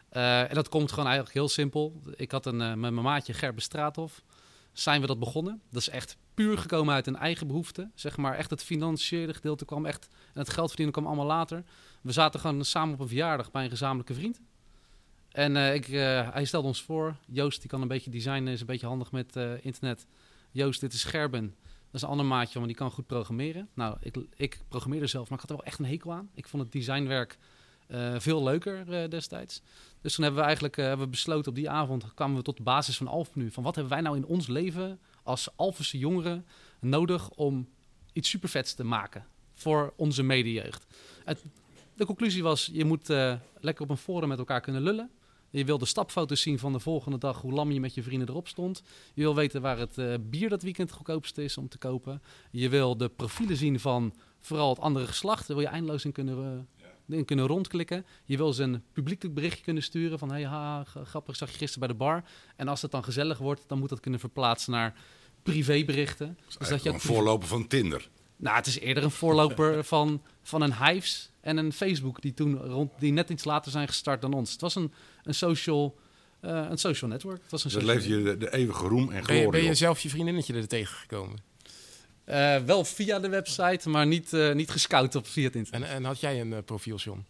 Eh 0.08 0.40
en 0.40 0.54
dat 0.54 0.68
komt 0.68 0.90
gewoon 0.90 1.06
eigenlijk 1.06 1.34
heel 1.34 1.48
simpel. 1.48 2.00
Ik 2.16 2.30
had 2.30 2.46
een, 2.46 2.60
eh, 2.60 2.68
met 2.68 2.78
mijn 2.78 3.02
maatje 3.02 3.32
Gerbe 3.32 3.60
Straathof, 3.60 4.22
zijn 4.72 5.00
we 5.00 5.06
dat 5.06 5.18
begonnen. 5.18 5.60
Dat 5.70 5.80
is 5.80 5.88
echt 5.88 6.16
puur 6.34 6.58
gekomen 6.58 6.94
uit 6.94 7.06
een 7.06 7.16
eigen 7.16 7.46
behoefte. 7.46 7.90
Zeg 7.94 8.16
maar 8.16 8.34
echt 8.36 8.50
het 8.50 8.62
financiële 8.62 9.34
gedeelte 9.34 9.64
kwam 9.64 9.86
echt, 9.86 10.08
en 10.32 10.40
het 10.40 10.50
geld 10.50 10.66
verdienen 10.66 10.94
kwam 10.94 11.06
allemaal 11.06 11.26
later. 11.26 11.64
We 12.00 12.12
zaten 12.12 12.40
gewoon 12.40 12.64
samen 12.64 12.94
op 12.94 13.00
een 13.00 13.08
verjaardag 13.08 13.50
bij 13.50 13.64
een 13.64 13.70
gezamenlijke 13.70 14.14
vriend. 14.14 14.40
En 15.30 15.56
ik, 15.56 15.86
hij 15.86 16.44
stelde 16.44 16.66
ons 16.66 16.82
voor, 16.82 17.16
Joost 17.26 17.60
die 17.60 17.70
kan 17.70 17.82
een 17.82 17.88
beetje 17.88 18.10
designen, 18.10 18.52
is 18.52 18.60
een 18.60 18.66
beetje 18.66 18.86
handig 18.86 19.12
met 19.12 19.36
internet. 19.60 20.06
Joost, 20.56 20.80
dit 20.80 20.92
is 20.92 21.04
Gerben. 21.04 21.54
Dat 21.62 21.94
is 21.94 22.02
een 22.02 22.08
ander 22.08 22.26
maatje, 22.26 22.58
maar 22.58 22.68
die 22.68 22.76
kan 22.76 22.90
goed 22.90 23.06
programmeren. 23.06 23.68
Nou, 23.74 23.96
ik, 24.00 24.16
ik 24.36 24.60
programmeerde 24.68 25.06
zelf, 25.06 25.28
maar 25.28 25.38
ik 25.38 25.40
had 25.40 25.50
er 25.50 25.56
wel 25.56 25.66
echt 25.66 25.78
een 25.78 25.84
hekel 25.84 26.12
aan. 26.12 26.30
Ik 26.34 26.48
vond 26.48 26.62
het 26.62 26.72
designwerk 26.72 27.38
eh, 27.86 28.14
veel 28.18 28.42
leuker 28.42 28.92
eh, 28.92 29.10
destijds. 29.10 29.62
Dus 30.00 30.14
toen 30.14 30.24
hebben 30.24 30.40
we 30.40 30.46
eigenlijk 30.46 30.76
eh, 30.76 30.84
hebben 30.84 31.04
we 31.04 31.10
besloten 31.10 31.48
op 31.48 31.54
die 31.54 31.70
avond, 31.70 32.14
kwamen 32.14 32.36
we 32.36 32.42
tot 32.42 32.56
de 32.56 32.62
basis 32.62 32.96
van 32.96 33.06
Alf 33.06 33.34
nu. 33.34 33.50
Van 33.50 33.62
wat 33.62 33.74
hebben 33.74 33.92
wij 33.92 34.02
nou 34.02 34.16
in 34.16 34.26
ons 34.26 34.46
leven 34.46 35.00
als 35.22 35.48
Alphense 35.56 35.98
jongeren 35.98 36.46
nodig 36.80 37.30
om 37.30 37.68
iets 38.12 38.28
supervets 38.28 38.74
te 38.74 38.84
maken 38.84 39.26
voor 39.54 39.92
onze 39.96 40.22
medejeugd. 40.22 40.86
De 41.94 42.06
conclusie 42.06 42.42
was, 42.42 42.70
je 42.72 42.84
moet 42.84 43.08
lekker 43.60 43.82
op 43.82 43.90
een 43.90 43.96
forum 43.96 44.28
met 44.28 44.38
elkaar 44.38 44.60
kunnen 44.60 44.82
lullen. 44.82 45.10
Je 45.58 45.64
wil 45.64 45.78
de 45.78 45.86
stapfoto's 45.86 46.40
zien 46.40 46.58
van 46.58 46.72
de 46.72 46.80
volgende 46.80 47.18
dag, 47.18 47.40
hoe 47.40 47.52
lam 47.52 47.70
je 47.70 47.80
met 47.80 47.94
je 47.94 48.02
vrienden 48.02 48.28
erop 48.28 48.48
stond. 48.48 48.82
Je 49.14 49.22
wil 49.22 49.34
weten 49.34 49.60
waar 49.60 49.78
het 49.78 49.98
eh, 49.98 50.14
bier 50.20 50.48
dat 50.48 50.62
weekend 50.62 50.88
het 50.88 50.96
goedkoopste 50.96 51.44
is 51.44 51.58
om 51.58 51.68
te 51.68 51.78
kopen. 51.78 52.22
Je 52.50 52.68
wil 52.68 52.96
de 52.96 53.08
profielen 53.08 53.56
zien 53.56 53.80
van 53.80 54.14
vooral 54.40 54.68
het 54.68 54.80
andere 54.80 55.06
geslacht. 55.06 55.46
Daar 55.46 55.56
wil 55.56 55.66
je 55.66 55.72
eindeloos 55.72 56.04
in 56.04 56.12
kunnen, 56.12 56.66
eh, 57.08 57.16
in 57.16 57.24
kunnen 57.24 57.46
rondklikken. 57.46 58.06
Je 58.24 58.36
wil 58.36 58.52
ze 58.52 58.62
een 58.62 58.82
publiekelijk 58.92 59.34
berichtje 59.34 59.64
kunnen 59.64 59.82
sturen 59.82 60.18
van... 60.18 60.30
hey, 60.30 60.44
ha, 60.46 60.84
grappig, 60.84 61.36
zag 61.36 61.50
je 61.50 61.56
gisteren 61.56 61.88
bij 61.88 61.96
de 61.96 62.04
bar. 62.04 62.24
En 62.56 62.68
als 62.68 62.82
het 62.82 62.90
dan 62.90 63.04
gezellig 63.04 63.38
wordt, 63.38 63.64
dan 63.66 63.78
moet 63.78 63.88
dat 63.88 64.00
kunnen 64.00 64.20
verplaatsen 64.20 64.72
naar 64.72 64.94
privéberichten. 65.42 66.38
Dus 66.58 66.68
dat 66.68 66.82
je 66.82 66.90
een 66.90 67.00
voorloper 67.00 67.48
van 67.48 67.66
Tinder. 67.66 68.08
nou, 68.36 68.56
het 68.56 68.66
is 68.66 68.78
eerder 68.78 69.02
een 69.02 69.10
voorloper 69.10 69.84
van, 69.94 70.22
van 70.42 70.62
een 70.62 70.84
Hives 70.84 71.30
en 71.46 71.56
een 71.56 71.72
Facebook 71.72 72.22
die 72.22 72.34
toen 72.34 72.58
rond, 72.58 72.92
die 72.98 73.12
net 73.12 73.30
iets 73.30 73.44
later 73.44 73.70
zijn 73.70 73.88
gestart 73.88 74.20
dan 74.20 74.32
ons. 74.32 74.52
Het 74.52 74.60
was 74.60 74.74
een, 74.74 74.92
een 75.22 75.34
social, 75.34 75.98
eh, 76.40 76.66
een 76.70 76.78
social 76.78 77.10
network. 77.10 77.42
Het 77.42 77.50
was 77.50 77.64
een 77.64 77.70
Dat 77.70 77.80
social 77.80 77.96
leeft 77.96 78.08
je 78.08 78.22
de, 78.22 78.38
de 78.38 78.52
eeuwige 78.52 78.86
roem 78.86 79.00
en 79.00 79.08
Ben 79.08 79.18
je, 79.18 79.24
glorie 79.24 79.50
ben 79.50 79.62
je 79.62 79.74
zelf 79.74 80.00
je 80.00 80.08
vriendinnetje 80.08 80.54
er 80.54 80.68
tegengekomen? 80.68 81.38
Eh, 82.24 82.56
wel 82.56 82.84
via 82.84 83.18
de 83.18 83.28
website, 83.28 83.88
maar 83.88 84.06
niet, 84.06 84.32
eh, 84.32 84.54
niet 84.54 84.70
gescout 84.70 85.14
op 85.14 85.26
via 85.26 85.44
het 85.44 85.54
internet. 85.54 85.88
En, 85.88 85.94
en 85.94 86.04
had 86.04 86.20
jij 86.20 86.40
een 86.40 86.64
profiel, 86.64 86.96
John? 86.96 87.24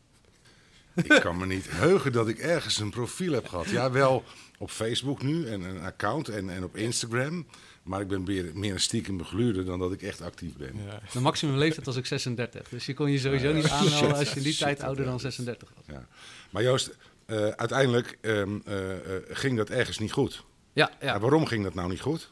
Ik 0.94 1.20
kan 1.20 1.38
me 1.38 1.46
niet 1.46 1.70
heugen 1.70 2.12
dat 2.12 2.28
ik 2.28 2.38
ergens 2.38 2.78
een 2.78 2.90
profiel 2.90 3.32
heb 3.32 3.48
gehad. 3.48 3.70
Ja, 3.70 3.90
wel 3.90 4.24
op 4.58 4.70
Facebook 4.70 5.22
nu 5.22 5.46
en 5.46 5.62
een 5.62 5.80
account 5.80 6.28
en, 6.28 6.50
en 6.50 6.64
op 6.64 6.76
Instagram. 6.76 7.46
Maar 7.86 8.00
ik 8.00 8.08
ben 8.08 8.22
meer, 8.22 8.50
meer 8.54 8.72
een 8.72 8.80
stiekem 8.80 9.16
begluurder 9.16 9.64
dan 9.64 9.78
dat 9.78 9.92
ik 9.92 10.02
echt 10.02 10.20
actief 10.22 10.56
ben. 10.56 10.72
Ja. 10.86 11.00
De 11.12 11.20
maximum 11.20 11.56
leeftijd 11.56 11.86
was 11.86 11.96
ook 11.96 12.06
36. 12.06 12.68
Dus 12.68 12.86
je 12.86 12.94
kon 12.94 13.10
je 13.10 13.18
sowieso 13.18 13.52
niet 13.52 13.68
aanmelden 13.68 14.14
als 14.16 14.30
je 14.30 14.36
in 14.36 14.42
die 14.42 14.52
Shit, 14.52 14.62
tijd 14.62 14.82
ouder 14.82 15.04
dan 15.04 15.14
is- 15.14 15.20
36 15.22 15.68
was. 15.76 15.84
Ja. 15.86 16.06
Maar 16.50 16.62
Joost, 16.62 16.96
eh, 17.26 17.46
uiteindelijk 17.48 18.18
ehm, 18.20 18.58
eh, 18.64 18.92
eh, 19.16 19.22
ging 19.28 19.56
dat 19.56 19.70
ergens 19.70 19.98
niet 19.98 20.12
goed. 20.12 20.44
Ja, 20.72 20.90
Ja, 21.00 21.20
waarom 21.20 21.46
ging 21.46 21.64
dat 21.64 21.74
nou 21.74 21.88
niet 21.88 22.00
goed? 22.00 22.30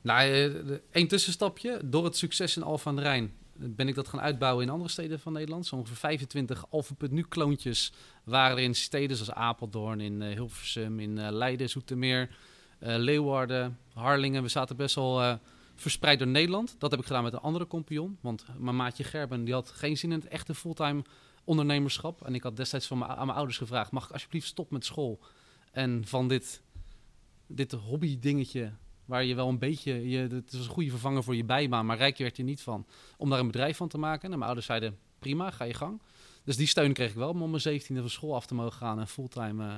Nou, 0.00 0.28
eh, 0.30 0.76
één 0.90 1.08
tussenstapje. 1.08 1.80
Door 1.84 2.04
het 2.04 2.16
succes 2.16 2.56
in 2.56 2.62
Alphen 2.62 2.90
aan 2.90 2.96
de 2.96 3.02
Rijn 3.02 3.32
ben 3.54 3.88
ik 3.88 3.94
dat 3.94 4.08
gaan 4.08 4.20
uitbouwen 4.20 4.64
in 4.64 4.70
andere 4.70 4.90
steden 4.90 5.20
van 5.20 5.32
Nederland. 5.32 5.66
Zo 5.66 5.76
ongeveer 5.76 5.96
25 5.96 6.64
Alpha.nu 6.70 7.22
kloontjes 7.28 7.92
waren 8.24 8.56
er 8.56 8.62
in 8.62 8.74
steden 8.74 9.16
zoals 9.16 9.32
Apeldoorn, 9.32 10.00
in 10.00 10.22
Hilversum, 10.22 11.00
in 11.00 11.30
Leiden, 11.30 11.68
Zoetermeer, 11.70 12.28
Leeuwarden, 12.84 13.78
Harlingen. 13.94 14.42
We 14.42 14.48
zaten 14.48 14.76
best 14.76 14.94
wel 14.94 15.22
eh, 15.22 15.34
verspreid 15.74 16.18
door 16.18 16.28
Nederland. 16.28 16.74
Dat 16.78 16.90
heb 16.90 17.00
ik 17.00 17.06
gedaan 17.06 17.22
met 17.22 17.32
een 17.32 17.38
andere 17.38 17.66
compagnon. 17.66 18.18
Want 18.20 18.44
mijn 18.58 18.76
maatje 18.76 19.04
Gerben 19.04 19.44
die 19.44 19.54
had 19.54 19.70
geen 19.70 19.96
zin 19.96 20.12
in 20.12 20.18
het 20.18 20.28
echte 20.28 20.54
fulltime 20.54 21.04
ondernemerschap. 21.44 22.22
En 22.24 22.34
ik 22.34 22.42
had 22.42 22.56
destijds 22.56 22.86
van 22.86 22.98
mijn, 22.98 23.10
aan 23.10 23.26
mijn 23.26 23.36
ouders 23.36 23.58
gevraagd... 23.58 23.90
mag 23.90 24.04
ik 24.04 24.12
alsjeblieft 24.12 24.46
stoppen 24.46 24.74
met 24.74 24.84
school 24.84 25.20
en 25.72 26.06
van 26.06 26.28
dit, 26.28 26.62
dit 27.46 27.72
hobby 27.72 28.18
dingetje... 28.18 28.72
waar 29.04 29.24
je 29.24 29.34
wel 29.34 29.48
een 29.48 29.58
beetje... 29.58 30.08
Je, 30.08 30.18
het 30.18 30.52
is 30.52 30.58
een 30.58 30.72
goede 30.72 30.90
vervanger 30.90 31.22
voor 31.22 31.36
je 31.36 31.44
bijbaan, 31.44 31.86
maar 31.86 31.96
rijk 31.96 32.18
werd 32.18 32.36
je 32.36 32.42
niet 32.42 32.60
van... 32.60 32.86
om 33.16 33.30
daar 33.30 33.38
een 33.38 33.46
bedrijf 33.46 33.76
van 33.76 33.88
te 33.88 33.98
maken. 33.98 34.22
En 34.22 34.30
mijn 34.30 34.42
ouders 34.42 34.66
zeiden, 34.66 34.98
prima, 35.18 35.50
ga 35.50 35.64
je 35.64 35.74
gang. 35.74 36.00
Dus 36.44 36.56
die 36.56 36.66
steun 36.66 36.92
kreeg 36.92 37.10
ik 37.10 37.16
wel 37.16 37.30
om 37.30 37.50
mijn 37.50 37.80
17e 37.80 37.84
van 37.86 38.10
school 38.10 38.34
af 38.34 38.46
te 38.46 38.54
mogen 38.54 38.78
gaan... 38.78 39.00
en 39.00 39.08
fulltime 39.08 39.68
eh, 39.68 39.76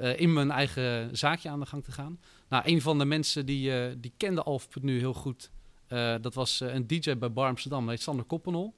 eh, 0.00 0.20
in 0.20 0.32
mijn 0.32 0.50
eigen 0.50 1.16
zaakje 1.16 1.48
aan 1.48 1.60
de 1.60 1.66
gang 1.66 1.84
te 1.84 1.92
gaan. 1.92 2.20
Nou, 2.48 2.62
een 2.66 2.82
van 2.82 2.98
de 2.98 3.04
mensen 3.04 3.46
die, 3.46 3.72
eh, 3.72 3.94
die 3.98 4.12
kende 4.16 4.42
Alf.nu 4.42 4.98
heel 4.98 5.14
goed... 5.14 5.50
eh, 5.86 6.14
dat 6.20 6.34
was 6.34 6.60
een 6.60 6.86
DJ 6.86 7.16
bij 7.16 7.32
Bar 7.32 7.48
Amsterdam, 7.48 7.88
heet 7.88 8.02
Sander 8.02 8.24
Koppenol. 8.24 8.74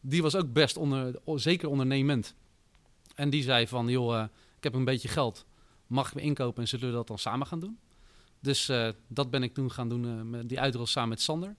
Die 0.00 0.22
was 0.22 0.36
ook 0.36 0.52
best 0.52 0.76
onder, 0.76 1.14
zeker 1.34 1.68
ondernemend. 1.68 2.34
En 3.14 3.30
die 3.30 3.42
zei 3.42 3.68
van, 3.68 3.88
joh, 3.88 4.24
ik 4.56 4.62
heb 4.62 4.74
een 4.74 4.84
beetje 4.84 5.08
geld. 5.08 5.46
Mag 5.86 6.08
ik 6.08 6.14
me 6.14 6.20
inkopen 6.20 6.62
en 6.62 6.68
zullen 6.68 6.88
we 6.88 6.94
dat 6.94 7.06
dan 7.06 7.18
samen 7.18 7.46
gaan 7.46 7.60
doen? 7.60 7.78
Dus 8.40 8.70
dat 9.08 9.30
ben 9.30 9.42
ik 9.42 9.54
toen 9.54 9.70
gaan 9.70 9.88
doen, 9.88 10.30
met 10.30 10.48
die 10.48 10.60
uitrol 10.60 10.86
samen 10.86 11.08
met 11.08 11.20
Sander. 11.20 11.56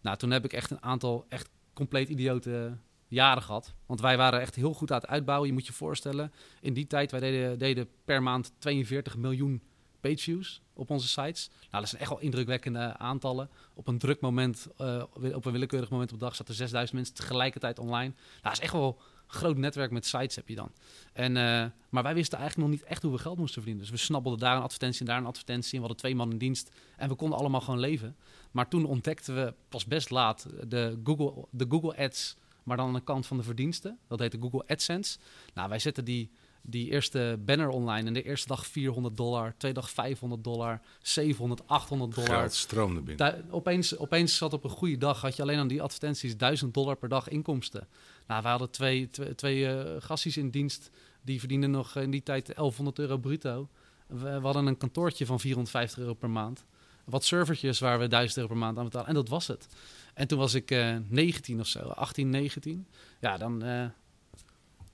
Nou, 0.00 0.16
toen 0.16 0.30
heb 0.30 0.44
ik 0.44 0.52
echt 0.52 0.70
een 0.70 0.82
aantal 0.82 1.26
echt 1.28 1.48
compleet 1.72 2.08
idiote 2.08 2.76
jaren 3.08 3.42
gehad. 3.42 3.74
Want 3.86 4.00
wij 4.00 4.16
waren 4.16 4.40
echt 4.40 4.54
heel 4.54 4.74
goed 4.74 4.92
aan 4.92 5.00
het 5.00 5.08
uitbouwen. 5.08 5.48
Je 5.48 5.54
moet 5.54 5.66
je 5.66 5.72
voorstellen, 5.72 6.32
in 6.60 6.72
die 6.72 6.86
tijd, 6.86 7.10
wij 7.10 7.56
deden, 7.56 7.88
per 8.04 8.22
maand 8.22 8.52
42 8.58 9.16
miljoen 9.16 9.62
pageviews 10.00 10.62
op 10.72 10.90
onze 10.90 11.08
sites. 11.08 11.50
Nou, 11.70 11.80
dat 11.80 11.88
zijn 11.88 12.00
echt 12.00 12.10
wel 12.10 12.20
indrukwekkende 12.20 12.96
aantallen. 12.96 13.50
Op 13.74 13.88
een 13.88 13.98
druk 13.98 14.20
moment, 14.20 14.66
eh, 14.76 15.02
op 15.34 15.44
een 15.44 15.52
willekeurig 15.52 15.90
moment 15.90 16.12
op 16.12 16.18
de 16.18 16.24
dag, 16.24 16.36
zaten 16.36 16.54
6000 16.54 16.96
mensen 16.96 17.14
tegelijkertijd 17.14 17.78
online. 17.78 18.12
Nou, 18.14 18.42
dat 18.42 18.52
is 18.52 18.60
echt 18.60 18.72
wel 18.72 19.00
een 19.26 19.34
groot 19.34 19.56
netwerk 19.56 19.90
met 19.90 20.06
sites 20.06 20.36
heb 20.36 20.48
je 20.48 20.54
dan. 20.54 20.72
En, 21.12 21.36
eh, 21.36 21.66
maar 21.88 22.02
wij 22.02 22.14
wisten 22.14 22.38
eigenlijk 22.38 22.68
nog 22.68 22.78
niet 22.78 22.88
echt 22.88 23.02
hoe 23.02 23.12
we 23.12 23.18
geld 23.18 23.38
moesten 23.38 23.62
verdienen. 23.62 23.82
Dus 23.82 23.92
we 23.92 24.04
snabbelden 24.04 24.40
daar 24.40 24.56
een 24.56 24.62
advertentie 24.62 25.00
en 25.00 25.06
daar 25.06 25.18
een 25.18 25.26
advertentie. 25.26 25.72
En 25.72 25.80
we 25.80 25.86
hadden 25.86 25.96
twee 25.96 26.14
man 26.14 26.30
in 26.30 26.38
dienst. 26.38 26.70
En 26.96 27.08
we 27.08 27.14
konden 27.14 27.38
allemaal 27.38 27.60
gewoon 27.60 27.80
leven. 27.80 28.16
Maar 28.50 28.68
toen 28.68 28.84
ontdekten 28.84 29.34
we 29.34 29.54
pas 29.68 29.86
best 29.86 30.10
laat 30.10 30.46
de 30.68 31.00
Google, 31.04 31.46
de 31.50 31.66
Google 31.68 31.96
Ads, 31.96 32.36
maar 32.66 32.76
dan 32.76 32.86
aan 32.86 32.94
de 32.94 33.00
kant 33.00 33.26
van 33.26 33.36
de 33.36 33.42
verdiensten. 33.42 33.98
Dat 34.08 34.18
heette 34.18 34.38
Google 34.40 34.64
AdSense. 34.66 35.18
Nou, 35.54 35.68
wij 35.68 35.78
zetten 35.78 36.04
die, 36.04 36.30
die 36.62 36.90
eerste 36.90 37.38
banner 37.44 37.68
online. 37.68 38.06
En 38.06 38.12
de 38.12 38.22
eerste 38.22 38.48
dag 38.48 38.66
400 38.66 39.16
dollar, 39.16 39.54
tweede 39.56 39.80
dag 39.80 39.90
500 39.90 40.44
dollar, 40.44 40.80
700, 41.02 41.62
800 41.66 42.14
dollar. 42.14 42.30
Geld 42.30 42.54
stroomde 42.54 43.00
binnen. 43.00 43.44
Opeens, 43.50 43.96
opeens 43.98 44.36
zat 44.36 44.52
op 44.52 44.64
een 44.64 44.70
goede 44.70 44.98
dag, 44.98 45.20
had 45.20 45.36
je 45.36 45.42
alleen 45.42 45.58
aan 45.58 45.68
die 45.68 45.82
advertenties 45.82 46.36
1000 46.36 46.74
dollar 46.74 46.96
per 46.96 47.08
dag 47.08 47.28
inkomsten. 47.28 47.88
Nou, 48.26 48.42
we 48.42 48.48
hadden 48.48 48.70
twee, 48.70 49.10
twee, 49.10 49.34
twee 49.34 49.66
eh, 49.66 50.02
gasties 50.02 50.36
in 50.36 50.50
dienst, 50.50 50.90
die 51.22 51.38
verdienden 51.38 51.70
nog 51.70 51.96
in 51.96 52.10
die 52.10 52.22
tijd 52.22 52.46
1100 52.46 52.98
euro 52.98 53.18
bruto. 53.18 53.68
We, 54.06 54.16
we 54.18 54.44
hadden 54.44 54.66
een 54.66 54.76
kantoortje 54.76 55.26
van 55.26 55.40
450 55.40 55.98
euro 55.98 56.14
per 56.14 56.30
maand. 56.30 56.64
Wat 57.04 57.24
servertjes 57.24 57.78
waar 57.78 57.98
we 57.98 58.08
1000 58.08 58.36
euro 58.36 58.48
per 58.48 58.58
maand 58.58 58.78
aan 58.78 58.84
betalen. 58.84 59.08
En 59.08 59.14
dat 59.14 59.28
was 59.28 59.46
het. 59.46 59.68
En 60.16 60.26
toen 60.28 60.38
was 60.38 60.54
ik 60.54 60.70
eh 60.70 60.96
19 61.08 61.60
of 61.60 61.66
zo, 61.66 61.78
18, 61.78 62.30
19. 62.30 62.86
Ja, 63.20 63.36
dan 63.36 63.62
eh, 63.62 63.84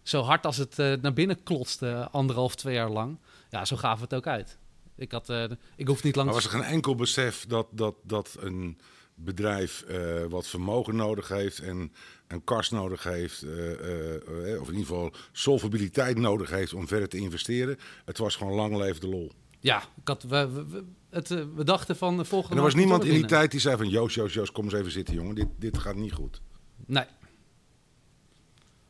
zo 0.03 0.23
hard 0.23 0.47
als 0.47 0.57
het 0.57 0.79
eh, 0.79 0.93
naar 1.01 1.13
binnen 1.13 1.43
klotste, 1.43 2.09
anderhalf, 2.11 2.55
twee 2.55 2.75
jaar 2.75 2.91
lang. 2.91 3.19
Ja, 3.51 3.65
zo 3.65 3.77
gaven 3.77 3.99
we 3.99 4.05
het 4.05 4.15
ook 4.15 4.27
uit. 4.27 4.59
Ik, 4.97 5.13
had, 5.13 5.29
ik 5.77 5.87
hoef 5.87 6.03
niet 6.03 6.17
lang 6.17 6.27
Maar 6.27 6.37
was 6.37 6.45
er 6.45 6.51
geen 6.51 6.63
enkel 6.63 6.95
besef 6.95 7.47
dat, 7.47 7.67
dat, 7.71 7.95
dat 8.03 8.37
een 8.41 8.79
bedrijf 9.15 9.85
wat 10.29 10.47
vermogen 10.47 10.97
nodig 10.97 11.29
heeft 11.29 11.59
en 11.59 11.93
een 12.27 12.45
kas 12.45 12.71
nodig 12.71 13.03
heeft, 13.03 13.43
of 13.43 14.69
in 14.69 14.75
ieder 14.75 14.87
geval 14.87 15.13
solvabiliteit 15.33 16.19
nodig 16.19 16.51
heeft 16.51 16.75
om 16.75 16.89
verder 16.89 17.09
te 17.09 17.17
investeren? 17.17 17.79
Het 18.05 18.19
was 18.19 18.37
gewoon 18.37 18.55
lang 18.55 18.77
leef 18.77 18.99
de 18.99 19.09
lol. 19.09 19.33
Ja, 19.61 19.79
ik 20.01 20.09
had, 20.09 20.23
we- 20.23 20.85
het, 21.13 21.31
eh, 21.31 21.43
we 21.55 21.65
dachten 21.65 21.97
van 21.97 22.17
de 22.17 22.25
volgende. 22.25 22.53
En 22.55 22.59
er 22.61 22.65
was 22.67 22.75
niemand 22.75 23.05
in 23.05 23.13
die 23.15 23.25
tijd 23.25 23.51
die 23.51 23.61
zei 23.61 23.77
van 23.77 23.89
Joost, 23.89 24.15
Joost, 24.15 24.35
Joost, 24.35 24.53
kom 24.53 24.65
eens 24.65 24.73
even 24.75 24.91
zitten 24.91 25.15
jongen, 25.15 25.35
dit, 25.35 25.47
dit 25.59 25.79
gaat 25.79 25.95
niet 25.97 26.13
goed. 26.13 26.41
Nee. 26.87 27.05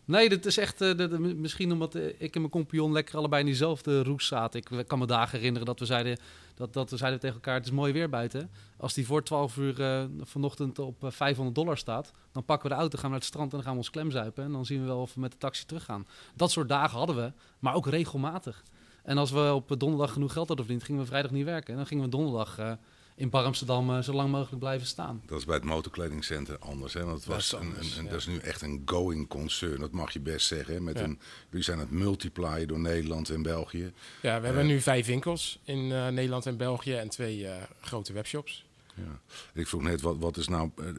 Nee, 0.05 0.29
dat 0.29 0.45
is 0.45 0.57
echt. 0.57 0.79
dat- 0.79 0.99
dat- 0.99 1.19
misschien 1.19 1.73
omdat 1.73 1.95
eh, 1.95 2.07
ik 2.07 2.35
en 2.35 2.41
mijn 2.41 2.52
compagnon 2.52 2.93
lekker 2.93 3.17
allebei 3.17 3.41
in 3.41 3.47
diezelfde 3.47 4.02
roes 4.02 4.26
zaten. 4.26 4.61
Ik 4.61 4.87
kan 4.87 4.99
me 4.99 5.07
dagen 5.07 5.37
herinneren 5.38 5.67
dat 5.67 5.79
we 5.79 5.85
zeiden, 5.87 6.19
dat, 6.55 6.73
dat 6.73 6.91
we 6.91 6.97
zeiden 6.97 7.21
tegen 7.21 7.35
elkaar: 7.37 7.55
het 7.55 7.64
is 7.64 7.71
mooi 7.71 7.93
weer 7.93 8.09
buiten. 8.09 8.50
Als 8.76 8.95
die 8.95 9.07
voor 9.07 9.23
12 9.23 9.57
uur 9.57 10.09
vanochtend 10.21 10.79
op 10.79 11.05
eh, 11.05 11.11
500 11.11 11.57
dollar 11.57 11.79
staat, 11.79 12.12
dan 12.33 12.45
pakken 12.45 12.69
we 12.69 12.75
de 12.75 12.81
auto, 12.81 12.95
gaan 12.97 13.05
we 13.05 13.11
naar 13.11 13.19
het 13.19 13.29
strand 13.29 13.50
en 13.50 13.57
dan 13.57 13.62
gaan 13.64 13.73
we 13.73 13.79
ons 13.79 13.91
klemzuipen. 13.91 14.45
En 14.45 14.52
dan 14.52 14.67
zien 14.67 14.81
we 14.81 14.87
wel 14.87 15.00
of 15.00 15.14
we 15.14 15.21
met 15.21 15.33
de 15.33 15.38
taxi 15.38 15.64
teruggaan. 15.67 16.07
Dat 16.35 16.50
soort 16.50 16.69
dagen 16.69 16.99
hadden 16.99 17.17
we, 17.17 17.33
maar 17.59 17.75
ook 17.75 17.87
regelmatig. 17.87 18.62
En 19.03 19.19
als 19.19 19.31
we 19.31 19.53
op 19.55 19.75
donderdag 19.81 20.13
genoeg 20.13 20.33
geld 20.33 20.49
hadden 20.49 20.65
verdiend, 20.67 20.87
gingen 20.87 21.01
we 21.01 21.07
vrijdag 21.07 21.31
niet 21.31 21.45
werken. 21.45 21.71
En 21.71 21.77
dan 21.77 21.87
gingen 21.87 22.05
we 22.05 22.11
donderdag 22.11 22.59
eh, 22.59 22.73
in 23.15 23.31
Bar 23.31 23.45
Amsterdam 23.45 23.91
eh, 23.91 24.03
zo 24.03 24.13
lang 24.13 24.31
mogelijk 24.31 24.59
blijven 24.59 24.87
staan. 24.87 25.23
Dat 25.27 25.39
is 25.39 25.45
bij 25.45 25.55
het 25.55 25.65
motorkledingcentrum 25.65 26.57
anders. 26.61 26.95
Hè? 26.95 27.05
Want 27.05 27.17
het 27.17 27.27
Dat 27.27 27.35
was 27.35 27.45
is 27.45 27.53
een, 27.53 27.59
anders, 27.59 27.93
een, 27.93 27.99
een- 27.99 28.05
ja. 28.05 28.11
dat 28.11 28.21
is 28.21 28.27
nu 28.27 28.39
echt 28.39 28.63
een 28.63 28.83
going 28.85 29.29
concern. 29.29 29.81
Dat 29.81 29.93
mag 29.93 30.13
je 30.13 30.21
best 30.21 30.47
zeggen. 30.47 30.75
hè. 30.75 30.81
Met 30.81 30.99
Ja. 30.99 31.05
een, 31.05 31.19
jullie 31.49 31.65
zijn 31.65 31.79
het 31.79 31.91
multiplyen 31.91 32.69
door 32.69 32.81
Nederland 32.81 33.31
en 33.31 33.43
België. 33.43 33.93
Ja, 34.23 34.41
we 34.41 34.47
hebben 34.47 34.67
nu 34.67 34.81
vijf 34.81 35.07
winkels 35.07 35.59
in 35.65 35.93
eh, 35.93 36.09
Nederland 36.09 36.47
en 36.47 36.57
België 36.57 36.95
en 36.95 37.09
twee 37.09 37.47
eh, 37.49 37.63
grote 37.81 38.13
webshops. 38.13 38.65
Ja. 38.95 39.21
Ik 39.55 39.67
vroeg 39.67 39.83
net, 39.83 40.01
wat, 40.01 40.17
wat 40.19 40.37
is 40.37 40.49
nou 40.49 40.71
eh, 40.77 40.89
eh, 40.89 40.95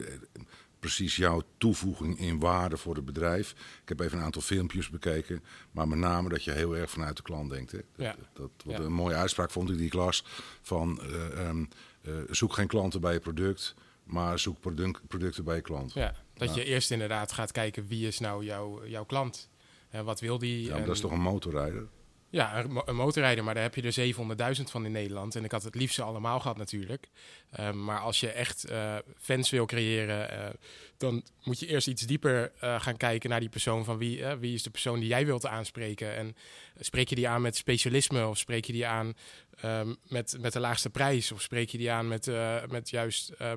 precies 0.84 1.16
jouw 1.16 1.42
toevoeging 1.58 2.18
in 2.18 2.38
waarde 2.38 2.76
voor 2.76 2.94
het 2.94 3.04
bedrijf? 3.04 3.50
Ik 3.82 3.88
heb 3.88 4.00
even 4.00 4.18
een 4.18 4.24
aantal 4.24 4.42
filmpjes 4.42 4.90
bekeken. 4.90 5.42
Maar 5.70 5.88
met 5.88 5.98
name 5.98 6.28
dat 6.28 6.44
je 6.44 6.50
heel 6.52 6.76
erg 6.76 6.90
vanuit 6.90 7.16
de 7.16 7.22
klant 7.22 7.50
denkt. 7.50 7.72
Hè? 7.72 7.78
Dat, 7.78 8.06
Ja. 8.06 8.14
dat, 8.32 8.50
wat 8.64 8.76
Ja. 8.78 8.84
een 8.84 8.92
mooie 8.92 9.14
uitspraak 9.14 9.50
vond 9.50 9.70
ik 9.70 9.76
die 9.76 9.86
ik 9.86 9.92
las. 9.92 10.24
Van 10.62 11.00
eh, 11.02 11.46
ehm, 11.48 11.64
eh, 12.02 12.12
zoek 12.30 12.52
geen 12.52 12.66
klanten 12.66 13.00
bij 13.00 13.12
je 13.12 13.18
product, 13.20 13.74
maar 14.04 14.38
zoek 14.38 14.60
product- 14.60 15.06
producten 15.08 15.44
bij 15.44 15.54
je 15.56 15.62
klant. 15.62 15.92
Ja, 15.92 16.14
dat 16.34 16.54
je 16.54 16.64
eerst 16.64 16.90
inderdaad 16.90 17.32
gaat 17.32 17.52
kijken 17.52 17.86
wie 17.86 18.06
is 18.06 18.18
nou 18.18 18.44
jouw, 18.44 18.86
jouw 18.86 19.04
klant. 19.04 19.48
Eh, 19.90 20.00
wat 20.00 20.20
wil 20.20 20.38
die? 20.38 20.64
Ja, 20.64 20.76
En- 20.76 20.84
dat 20.86 20.94
is 20.94 21.00
toch 21.00 21.12
een 21.12 21.20
motorrijder? 21.20 21.86
Ja, 22.34 22.58
een, 22.58 22.72
mo- 22.72 22.82
een 22.84 22.96
motorrijder, 22.96 23.44
maar 23.44 23.54
daar 23.54 23.62
heb 23.62 23.74
je 23.74 23.82
er 23.82 24.56
700.000 24.56 24.62
van 24.62 24.84
in 24.84 24.92
Nederland. 24.92 25.36
En 25.36 25.44
ik 25.44 25.50
had 25.50 25.62
het 25.62 25.74
liefst 25.74 25.98
allemaal 26.00 26.40
gehad 26.40 26.56
natuurlijk. 26.56 27.08
Ehm, 27.50 27.84
maar 27.84 27.98
als 27.98 28.20
je 28.20 28.28
echt 28.30 28.64
eh, 28.64 28.96
fans 29.20 29.50
wil 29.50 29.66
creëren, 29.66 30.30
eh, 30.30 30.54
dan 30.96 31.24
moet 31.42 31.58
je 31.60 31.66
eerst 31.66 31.86
iets 31.86 32.02
dieper 32.02 32.52
eh, 32.60 32.80
gaan 32.80 32.96
kijken 32.96 33.30
naar 33.30 33.40
die 33.40 33.48
persoon. 33.48 33.84
Van 33.84 33.98
wie, 33.98 34.26
wie 34.26 34.54
is 34.54 34.62
de 34.62 34.70
persoon 34.70 34.98
die 34.98 35.08
jij 35.08 35.26
wilt 35.26 35.46
aanspreken? 35.46 36.16
En 36.16 36.36
spreek 36.80 37.08
je 37.08 37.14
die 37.14 37.28
aan 37.28 37.42
met 37.42 37.56
specialisme 37.56 38.26
of 38.26 38.38
spreek 38.38 38.64
je 38.64 38.72
die 38.72 38.86
aan 38.86 39.14
ehm, 39.60 39.94
met, 40.08 40.36
met 40.40 40.52
de 40.52 40.60
laagste 40.60 40.90
prijs? 40.90 41.32
Of 41.32 41.42
spreek 41.42 41.68
je 41.68 41.78
die 41.78 41.90
aan 41.90 42.08
met, 42.08 42.30
met 42.68 42.90
juist 42.90 43.28
eh, 43.28 43.52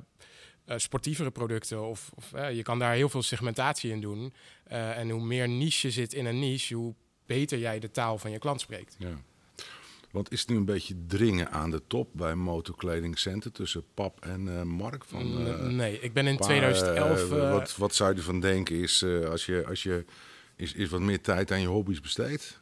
sportievere 0.76 1.32
producten? 1.32 1.88
Of, 1.88 2.12
of 2.16 2.32
je 2.32 2.64
kan 2.64 2.80
daar 2.80 2.94
heel 2.94 3.10
veel 3.10 3.24
segmentatie 3.24 3.92
in 3.92 4.02
doen. 4.02 4.34
En 4.68 5.10
hoe 5.10 5.24
meer 5.24 5.50
niche 5.50 5.92
zit 5.92 6.14
in 6.14 6.26
een 6.26 6.40
niche, 6.40 6.76
hoe 6.76 6.96
beter 7.28 7.58
jij 7.58 7.80
de 7.80 7.92
taal 7.92 8.18
van 8.18 8.32
je 8.32 8.40
klant 8.40 8.62
spreekt. 8.62 8.96
Ja. 9.00 9.22
Want 10.12 10.32
is 10.32 10.40
het 10.40 10.50
nu 10.50 10.56
een 10.56 10.66
beetje 10.66 10.96
dringen 11.08 11.52
aan 11.52 11.72
de 11.72 11.82
top 11.88 12.10
bij 12.12 12.36
motorkledingcenten 12.36 13.52
tussen 13.52 13.84
Pap 13.94 14.26
en 14.26 14.58
eh, 14.58 14.62
Mark? 14.64 15.06
Van, 15.06 15.48
eh, 15.48 15.60
nee, 15.60 16.00
ik 16.00 16.14
ben 16.14 16.28
in 16.28 16.34
maar, 16.34 16.44
2011. 16.44 17.32
eh, 17.32 17.52
wat, 17.52 17.76
wat 17.76 17.96
zou 17.96 18.12
je 18.12 18.18
ervan 18.18 18.40
denken 18.40 18.76
is 18.76 19.04
als 19.04 19.46
je, 19.46 19.66
als 19.68 19.84
je 19.84 20.06
is, 20.56 20.74
is 20.74 20.90
wat 20.90 21.02
meer 21.02 21.22
tijd 21.22 21.52
aan 21.52 21.62
je 21.62 21.68
hobby's 21.68 22.02
besteedt? 22.02 22.60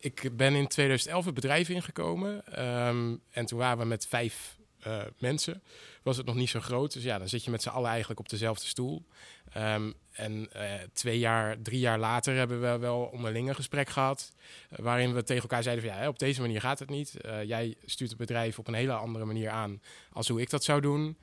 ik 0.00 0.30
ben 0.36 0.54
in 0.54 0.66
2011 0.66 1.24
het 1.24 1.34
bedrijf 1.34 1.68
ingekomen. 1.68 2.46
ehm, 2.46 3.16
en 3.30 3.46
toen 3.46 3.58
waren 3.58 3.78
we 3.78 3.84
met 3.84 4.06
vijf 4.06 4.58
eh, 4.80 5.00
mensen. 5.18 5.62
Was 6.02 6.16
het 6.16 6.26
nog 6.26 6.34
niet 6.34 6.48
zo 6.48 6.60
groot. 6.60 6.92
Dus 6.92 7.02
ja, 7.02 7.18
dan 7.18 7.28
zit 7.28 7.44
je 7.44 7.50
met 7.50 7.62
z'n 7.62 7.68
allen 7.68 7.90
eigenlijk 7.90 8.20
op 8.20 8.28
dezelfde 8.28 8.66
stoel. 8.66 9.06
Ehm, 9.52 9.92
en 10.12 10.52
eh, 10.52 10.72
twee 10.92 11.18
jaar, 11.18 11.62
drie 11.62 11.80
jaar 11.80 11.98
later 11.98 12.36
hebben 12.36 12.60
we 12.60 12.78
wel 12.78 13.00
onderling 13.12 13.48
een 13.48 13.54
gesprek 13.54 13.88
gehad. 13.88 14.32
eh, 14.70 14.78
waarin 14.78 15.14
we 15.14 15.22
tegen 15.22 15.42
elkaar 15.42 15.62
zeiden 15.62 15.84
van 15.84 15.94
ja, 15.96 16.08
op 16.08 16.18
deze 16.18 16.40
manier 16.40 16.60
gaat 16.60 16.78
het 16.78 16.90
niet. 16.90 17.14
Jij 17.44 17.76
stuurt 17.84 18.10
het 18.10 18.18
bedrijf 18.18 18.58
op 18.58 18.68
een 18.68 18.74
hele 18.74 18.92
andere 18.92 19.24
manier 19.24 19.50
aan 19.50 19.82
als 20.12 20.28
hoe 20.28 20.40
ik 20.40 20.50
dat 20.50 20.64
zou 20.64 20.80
doen. 20.80 21.18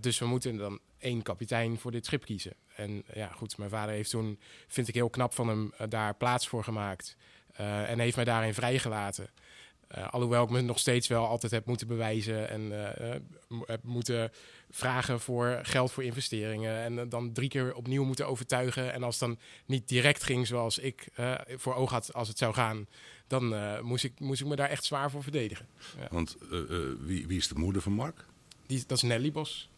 Dus 0.00 0.18
we 0.18 0.26
moeten 0.26 0.56
dan 0.56 0.78
één 0.98 1.22
kapitein 1.22 1.78
voor 1.78 1.90
dit 1.90 2.06
schip 2.06 2.24
kiezen. 2.24 2.54
En 2.74 3.04
ja, 3.14 3.28
goed, 3.28 3.58
mijn 3.58 3.70
vader 3.70 3.94
heeft 3.94 4.10
toen, 4.10 4.40
vind 4.68 4.88
ik 4.88 4.94
heel 4.94 5.10
knap 5.10 5.34
van 5.34 5.48
hem, 5.48 5.72
daar 5.88 6.14
plaats 6.14 6.48
voor 6.48 6.64
gemaakt. 6.64 7.16
En 7.52 7.98
heeft 7.98 8.16
mij 8.16 8.24
daarin 8.24 8.54
vrijgelaten. 8.54 9.30
Uh, 9.96 10.08
alhoewel 10.08 10.44
ik 10.44 10.50
me 10.50 10.60
nog 10.60 10.78
steeds 10.78 11.06
wel 11.06 11.26
altijd 11.26 11.52
heb 11.52 11.66
moeten 11.66 11.86
bewijzen 11.86 12.48
en 12.48 12.72
uh, 12.72 13.58
heb 13.66 13.82
moeten 13.84 14.32
vragen 14.70 15.20
voor 15.20 15.58
geld 15.62 15.92
voor 15.92 16.04
investeringen. 16.04 16.76
En 16.78 17.08
dan 17.08 17.32
drie 17.32 17.48
keer 17.48 17.74
opnieuw 17.74 18.04
moeten 18.04 18.26
overtuigen. 18.26 18.92
En 18.92 19.02
als 19.02 19.20
het 19.20 19.28
dan 19.28 19.38
niet 19.66 19.88
direct 19.88 20.24
ging 20.24 20.46
zoals 20.46 20.78
ik 20.78 21.08
voor 21.46 21.74
ogen 21.74 21.94
had 21.94 22.12
als 22.14 22.28
het 22.28 22.38
zou 22.38 22.54
gaan, 22.54 22.86
dan 23.26 23.54
moest, 23.84 24.04
ik, 24.04 24.20
moest 24.20 24.40
ik 24.40 24.46
me 24.46 24.56
daar 24.56 24.68
echt 24.68 24.84
zwaar 24.84 25.10
voor 25.10 25.22
verdedigen. 25.22 25.66
Ja. 25.98 26.08
Want 26.10 26.36
wie, 27.00 27.26
wie 27.26 27.38
is 27.38 27.48
de 27.48 27.54
moeder 27.54 27.82
van 27.82 27.92
Mark? 27.92 28.24
Die, 28.66 28.84
dat 28.86 28.96
is 28.96 29.02
Nelly 29.02 29.32
Bos. 29.32 29.68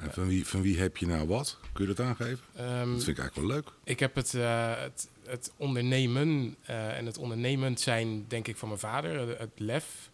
En 0.00 0.12
van 0.12 0.26
wie, 0.26 0.46
van 0.46 0.62
wie 0.62 0.78
heb 0.78 0.96
je 0.96 1.06
nou 1.06 1.26
wat? 1.26 1.58
Kun 1.72 1.88
je 1.88 1.94
dat 1.94 2.06
aangeven? 2.06 2.44
Um, 2.60 2.92
dat 2.92 3.04
vind 3.04 3.18
ik 3.18 3.18
eigenlijk 3.18 3.34
wel 3.34 3.46
leuk. 3.46 3.68
Ik 3.84 4.00
heb 4.00 4.14
het, 4.14 4.34
uh, 4.34 4.72
het, 4.76 5.08
het, 5.24 5.52
ondernemen 5.56 6.56
uh, 6.70 6.96
en 6.96 7.06
het 7.06 7.18
ondernemend 7.18 7.80
zijn, 7.80 8.28
denk 8.28 8.48
ik, 8.48 8.56
van 8.56 8.68
mijn 8.68 8.80
vader. 8.80 9.38
Het 9.38 9.50
lef 9.56 10.10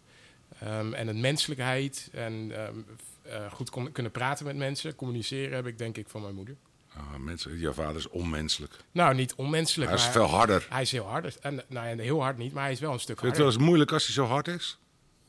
um, 0.63 0.93
en 0.93 1.07
het 1.07 1.17
menselijkheid. 1.17 2.09
En 2.11 2.33
um, 2.33 2.85
uh, 3.27 3.51
goed 3.51 3.91
kunnen 3.91 4.11
praten 4.11 4.45
met 4.45 4.55
mensen, 4.55 4.95
communiceren, 4.95 5.55
heb 5.55 5.67
ik 5.67 5.77
denk 5.77 5.97
ik 5.97 6.09
van 6.09 6.21
mijn 6.21 6.35
moeder. 6.35 6.55
Ah, 6.93 7.15
mensen, 7.15 7.57
jouw 7.57 7.73
vader 7.73 7.95
is 7.95 8.09
onmenselijk. 8.09 8.73
Nou, 8.91 9.15
niet 9.15 9.33
onmenselijk. 9.33 9.91
Hij 9.91 9.99
is 9.99 10.05
veel 10.05 10.25
harder. 10.25 10.67
Hij 10.69 10.81
is 10.81 10.91
heel 10.91 11.05
hard. 11.05 11.39
En, 11.39 11.63
nou, 11.67 12.01
heel 12.01 12.21
hard 12.21 12.37
niet, 12.37 12.53
maar 12.53 12.63
hij 12.63 12.71
is 12.71 12.79
wel 12.79 12.93
een 12.93 12.99
stuk 12.99 13.19
harder. 13.19 13.35
Vind 13.35 13.37
je 13.37 13.43
het 13.43 13.53
wel 13.53 13.61
eens 13.61 13.69
moeilijk 13.69 13.91
als 13.91 14.05
hij 14.05 14.13
zo 14.13 14.25
hard 14.25 14.47
is? 14.47 14.77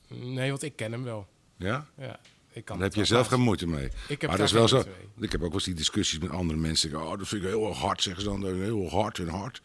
Nee, 0.09 0.51
want 0.51 0.63
ik 0.63 0.77
ken 0.77 0.93
hem 0.93 1.05
wel. 1.05 1.29
Ja? 1.57 1.87
Ja. 1.97 2.21
Ik 2.53 2.65
kan 2.65 2.79
Daar 2.79 2.87
heb 2.87 2.97
je 2.97 3.05
zelf 3.05 3.27
geen 3.27 3.41
moeite 3.41 3.67
mee. 3.67 3.91
Ik 4.09 4.21
heb 4.21 4.31
maar 4.31 4.39
dat 4.39 4.47
is 4.47 4.53
wel 4.53 4.69
zo. 4.69 4.85
Ik 5.19 5.33
heb 5.33 5.41
ook 5.41 5.47
wel 5.47 5.53
eens 5.53 5.65
die 5.65 5.75
discussies 5.75 6.19
met 6.19 6.31
andere 6.31 6.59
mensen. 6.59 7.03
Oh, 7.03 7.19
dat 7.19 7.29
vind 7.29 7.43
ik 7.43 7.49
heel 7.49 7.75
hard, 7.75 8.03
zeggen 8.03 8.23
ze 8.23 8.29
dan. 8.29 8.45
Heel 8.45 8.89
hard 8.89 9.19
en 9.19 9.29
hard. 9.29 9.63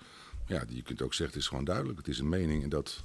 Ja, 0.48 0.64
je 0.70 0.82
kunt 0.82 1.02
ook 1.02 1.14
zeggen, 1.14 1.36
het 1.36 1.44
is 1.44 1.48
gewoon 1.48 1.64
duidelijk. 1.64 1.98
Het 1.98 2.08
is 2.08 2.20
een 2.20 2.30
mening 2.30 2.64
en 2.64 2.70
dat, 2.70 3.04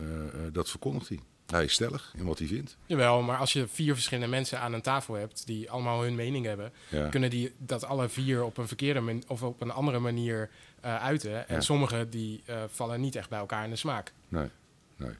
uh, 0.00 0.06
dat 0.52 0.70
verkondigt 0.70 1.08
hij. 1.08 1.20
Hij 1.46 1.64
is 1.64 1.72
stellig 1.72 2.12
in 2.16 2.24
wat 2.24 2.38
hij 2.38 2.48
vindt. 2.48 2.76
Jawel, 2.86 3.22
maar 3.22 3.36
als 3.36 3.52
je 3.52 3.66
vier 3.68 3.94
verschillende 3.94 4.30
mensen 4.30 4.60
aan 4.60 4.72
een 4.72 4.82
tafel 4.82 5.14
hebt 5.14 5.46
die 5.46 5.70
allemaal 5.70 6.02
hun 6.02 6.14
mening 6.14 6.46
hebben, 6.46 6.72
kunnen 7.10 7.30
die 7.30 7.52
dat 7.58 7.84
alle 7.84 8.08
vier 8.08 8.44
op 8.44 8.56
een 8.56 8.68
verkeerde 8.68 9.22
of 9.26 9.42
op 9.42 9.60
een 9.60 9.70
andere 9.70 9.98
manier 9.98 10.50
uh, 10.84 11.02
uiten. 11.02 11.48
En 11.48 11.54
ja. 11.54 11.60
sommige 11.60 12.08
die 12.08 12.42
uh, 12.48 12.62
vallen 12.68 13.00
niet 13.00 13.16
echt 13.16 13.28
bij 13.28 13.38
elkaar 13.38 13.64
in 13.64 13.70
de 13.70 13.76
smaak. 13.76 14.12
Nee, 14.28 14.48
nee. 14.96 15.14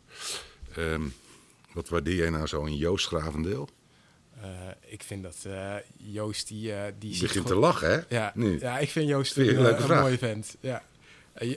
Um, 0.78 1.14
wat 1.74 1.88
waardeer 1.88 2.14
jij 2.14 2.30
nou 2.30 2.46
zo 2.46 2.64
in 2.64 2.76
Joost 2.76 3.06
Gravendeel? 3.06 3.68
Uh, 4.38 4.44
ik 4.80 5.02
vind 5.02 5.22
dat 5.22 5.44
uh, 5.46 5.74
Joost 5.96 6.48
die... 6.48 6.70
Uh, 6.70 6.82
die 6.98 7.20
begint 7.20 7.46
te 7.46 7.54
lachen, 7.54 7.90
hè? 7.90 8.00
Ja, 8.16 8.32
nu. 8.34 8.60
ja 8.60 8.78
ik 8.78 8.90
vind 8.90 9.08
Joost 9.08 9.32
vind 9.32 9.48
een, 9.48 9.90
een, 9.90 10.00
mooie 10.00 10.18
vent. 10.18 10.56
Ja. 10.60 10.82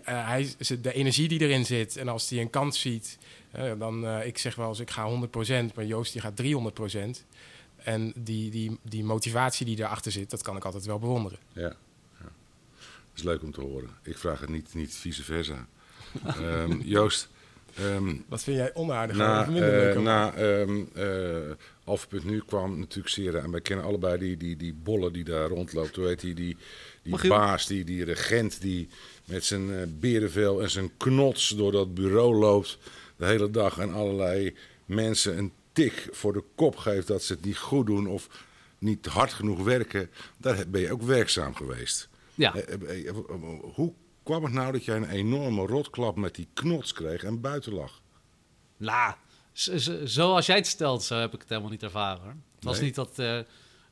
hij, 0.03 0.55
de 0.81 0.93
energie 0.93 1.27
die 1.27 1.39
erin 1.39 1.65
zit 1.65 1.97
en 1.97 2.07
als 2.07 2.29
hij 2.29 2.39
een 2.41 2.49
kans 2.49 2.79
ziet... 2.79 3.17
dan, 3.77 4.21
ik 4.21 4.37
zeg 4.37 4.55
wel 4.55 4.69
eens, 4.69 4.79
ik 4.79 4.91
ga 4.91 5.27
100%, 5.71 5.73
maar 5.75 5.85
Joost 5.85 6.11
die 6.11 6.21
gaat 6.21 6.41
300%. 6.41 6.45
En 7.77 8.13
die, 8.15 8.51
die, 8.51 8.79
die 8.81 9.03
motivatie 9.03 9.65
die 9.65 9.79
erachter 9.79 10.11
zit, 10.11 10.29
dat 10.29 10.41
kan 10.41 10.57
ik 10.57 10.65
altijd 10.65 10.85
wel 10.85 10.99
bewonderen. 10.99 11.39
Ja, 11.53 11.61
ja. 11.61 11.75
dat 12.19 13.15
is 13.15 13.23
leuk 13.23 13.43
om 13.43 13.51
te 13.51 13.61
horen. 13.61 13.89
Ik 14.01 14.17
vraag 14.17 14.39
het 14.39 14.49
niet, 14.49 14.73
niet 14.73 14.95
vice 14.95 15.23
versa. 15.23 15.67
um, 16.37 16.81
Joost... 16.95 17.29
Um, 17.81 18.25
Wat 18.27 18.43
vind 18.43 18.57
jij 18.57 18.73
onaardig? 18.73 19.15
Na, 19.15 19.47
uh, 19.47 19.99
na 19.99 20.37
um, 20.37 20.89
uh, 20.97 22.23
nu 22.23 22.41
kwam 22.45 22.79
natuurlijk 22.79 23.07
Sera. 23.13 23.39
En 23.39 23.51
wij 23.51 23.61
kennen 23.61 23.85
allebei 23.85 24.17
die, 24.17 24.37
die, 24.37 24.55
die 24.55 24.73
bollen 24.73 25.13
die 25.13 25.23
daar 25.23 25.49
rondloopt. 25.49 25.95
Hoe 25.95 26.07
heet 26.07 26.19
die? 26.19 26.33
Die, 26.33 26.57
die 27.03 27.27
baas, 27.27 27.67
die, 27.67 27.83
die 27.83 28.03
regent 28.03 28.61
die 28.61 28.89
met 29.25 29.43
zijn 29.43 29.69
uh, 29.69 29.81
berenvel 29.99 30.61
en 30.61 30.69
zijn 30.69 30.91
knots 30.97 31.49
door 31.49 31.71
dat 31.71 31.93
bureau 31.93 32.35
loopt. 32.35 32.77
De 33.15 33.25
hele 33.25 33.49
dag 33.49 33.77
en 33.77 33.93
allerlei 33.93 34.55
mensen 34.85 35.37
een 35.37 35.51
tik 35.71 36.07
voor 36.11 36.33
de 36.33 36.43
kop 36.55 36.75
geeft 36.75 37.07
dat 37.07 37.23
ze 37.23 37.33
het 37.33 37.45
niet 37.45 37.57
goed 37.57 37.85
doen 37.85 38.07
of 38.07 38.45
niet 38.79 39.05
hard 39.05 39.33
genoeg 39.33 39.63
werken. 39.63 40.09
Daar 40.37 40.63
ben 40.67 40.81
je 40.81 40.91
ook 40.91 41.01
werkzaam 41.01 41.55
geweest. 41.55 42.09
Ja. 42.35 42.55
Hoe 43.73 43.93
kwam 44.27 44.43
het 44.43 44.53
nou 44.53 44.71
dat 44.71 44.85
jij 44.85 44.95
een 44.95 45.09
enorme 45.09 45.65
rotklap 45.65 46.15
met 46.15 46.35
die 46.35 46.47
knots 46.53 46.93
kreeg 46.93 47.23
en 47.23 47.41
buiten 47.41 47.73
lag? 47.73 48.01
Nou, 48.77 49.13
zoals 50.03 50.45
jij 50.45 50.55
het 50.55 50.67
stelt, 50.67 51.03
zo 51.03 51.15
heb 51.19 51.33
ik 51.33 51.39
het 51.39 51.49
helemaal 51.49 51.71
niet 51.71 51.83
ervaren. 51.83 52.43
Het 52.55 52.63
was 52.63 52.79
niet 52.79 52.95
dat... 52.95 53.19
Uh, 53.19 53.39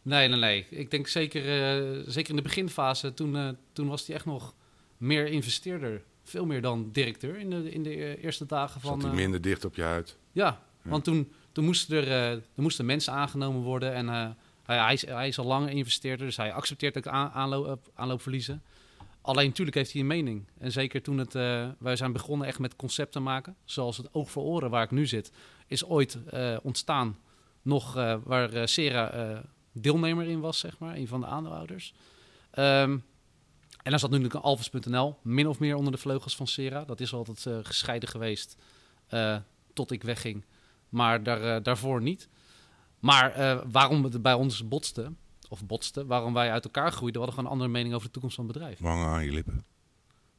nee, 0.02 0.28
nee, 0.28 0.40
nee. 0.40 0.66
Ik 0.70 0.92
denk 0.92 1.08
zeker, 1.08 1.42
uh, 1.42 2.04
zeker 2.08 2.30
in 2.30 2.36
de 2.36 2.42
beginfase, 2.42 3.14
toen, 3.14 3.36
uh, 3.36 3.50
toen 3.74 3.88
was 3.88 4.08
hij 4.08 4.16
echt 4.16 4.26
nog 4.26 4.54
meer 4.98 5.28
investeerder. 5.28 6.04
Veel 6.24 6.46
meer 6.46 6.62
dan 6.62 6.90
directeur 6.92 7.38
in 7.38 7.50
de, 7.50 7.72
in 7.72 7.84
de 7.84 8.22
eerste 8.22 8.46
dagen 8.46 8.82
van... 8.82 9.02
Zat 9.02 9.10
hij 9.10 9.20
minder 9.20 9.42
dicht 9.42 9.66
op 9.66 9.76
je 9.76 9.82
huid? 9.82 10.18
Ja, 10.32 10.46
ja. 10.84 10.90
want 10.90 11.04
toen, 11.04 11.32
toen, 11.52 11.66
moesten 11.66 11.98
er, 11.98 12.08
er 12.32 12.42
moesten 12.56 12.86
mensen 12.86 13.14
aangenomen 13.14 13.62
worden 13.62 13.94
en... 13.94 14.08
Hij, 14.66 14.78
hij, 14.78 14.94
is, 14.94 15.06
hij 15.06 15.28
is 15.28 15.40
al 15.40 15.46
lang 15.46 15.70
investeerder, 15.70 16.26
dus 16.26 16.38
hij 16.38 16.54
accepteert 16.54 16.98
ook 16.98 17.08
aan, 17.08 17.30
aanloop, 17.30 17.90
aanloopverliezen. 17.94 18.64
Alleen 19.26 19.48
natuurlijk 19.48 19.78
heeft 19.78 19.92
hij 19.92 20.02
een 20.02 20.08
mening. 20.08 20.48
En 20.58 20.72
zeker 20.72 21.02
toen 21.02 21.18
het, 21.18 21.36
uh, 21.36 21.70
wij 21.80 21.96
zijn 21.96 22.12
begonnen 22.12 22.48
echt 22.48 22.60
met 22.60 22.76
concepten 22.76 23.24
maken, 23.24 23.56
zoals 23.64 23.98
het 23.98 24.14
oog 24.14 24.32
voor 24.32 24.44
oren 24.44 24.70
waar 24.70 24.84
ik 24.84 24.92
nu 24.92 25.06
zit, 25.06 25.32
is 25.68 25.86
ooit 25.86 26.18
uh, 26.34 26.58
ontstaan 26.64 27.18
nog 27.62 27.98
uh, 27.98 28.16
waar 28.24 28.68
Sera 28.68 29.44
deelnemer 29.72 30.28
in 30.28 30.40
was, 30.40 30.60
zeg 30.60 30.80
maar, 30.80 30.96
een 30.96 31.08
van 31.08 31.20
de 31.20 31.26
aandeelhouders. 31.26 31.94
Um, 32.52 33.04
en 33.84 33.92
dan 33.92 34.00
zat 34.00 34.10
nu 34.10 34.18
natuurlijk 34.18 34.46
Alves.nl 34.46 35.18
min 35.22 35.48
of 35.48 35.60
meer 35.60 35.76
onder 35.76 35.92
de 35.92 35.98
vleugels 35.98 36.36
van 36.36 36.48
Sera. 36.48 36.86
Dat 36.86 37.00
is 37.00 37.14
altijd 37.14 37.66
gescheiden 37.66 38.10
geweest 38.10 38.58
tot 39.74 39.92
ik 39.92 40.04
wegging, 40.04 40.46
maar 40.90 41.24
daar, 41.24 41.64
daarvoor 41.64 42.02
niet. 42.02 42.30
Maar 43.00 43.62
waarom 43.72 44.04
het 44.04 44.22
bij 44.22 44.34
ons 44.34 44.68
botste, 44.68 45.12
of 45.50 45.66
botsten, 45.66 46.08
waarom 46.08 46.34
wij 46.34 46.52
uit 46.52 46.64
elkaar 46.64 46.92
groeiden. 46.92 47.22
We 47.22 47.28
hadden 47.28 47.36
gewoon 47.36 47.46
een 47.46 47.58
andere 47.58 47.72
mening 47.72 47.94
over 47.94 48.08
de 48.08 48.14
toekomst 48.14 48.36
van 48.36 48.46
het 48.46 48.54
bedrijf. 48.54 48.80
Wangen 48.80 49.08
aan 49.08 49.26
je 49.26 49.32
lippen. 49.32 49.66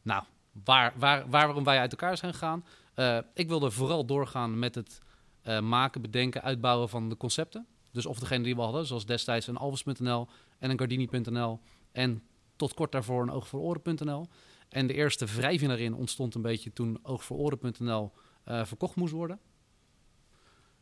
Nou, 0.03 0.25
waar, 0.65 0.93
waar, 0.97 1.31
waarom 1.31 1.65
wij 1.65 1.79
uit 1.79 1.91
elkaar 1.91 2.17
zijn 2.17 2.33
gegaan. 2.33 2.65
Uh, 2.97 3.19
ik 3.35 3.49
wilde 3.49 3.71
vooral 3.71 4.07
doorgaan 4.07 4.59
met 4.59 4.75
het 4.75 5.01
uh, 5.45 5.61
maken, 5.61 6.01
bedenken, 6.01 6.43
uitbouwen 6.43 6.89
van 6.89 7.09
de 7.09 7.17
concepten. 7.17 7.67
Dus 7.93 8.07
of 8.07 8.19
degene 8.19 8.45
die 8.45 8.55
we 8.55 8.61
hadden, 8.61 8.87
zoals 8.87 9.07
destijds 9.07 9.47
een 9.47 9.57
Alves.nl 9.57 10.29
en 10.59 10.71
een 10.71 10.79
Gardini.nl 10.79 11.61
en 11.93 12.23
tot 12.57 12.75
kort 12.75 12.93
daarvoor 12.93 13.23
een 13.23 13.31
Oogvoororen.nl. 13.31 14.27
En 14.69 14.87
de 14.87 14.95
eerste 14.95 15.25
wrijving 15.25 15.69
daarin 15.69 15.95
ontstond 15.95 16.35
een 16.35 16.43
beetje 16.43 16.73
toen 16.73 16.99
Oogvoororen.nl 17.03 18.13
uh, 18.49 18.61
eh, 18.61 18.67
verkocht 18.67 18.97
moest 18.97 19.13
worden. 19.13 19.39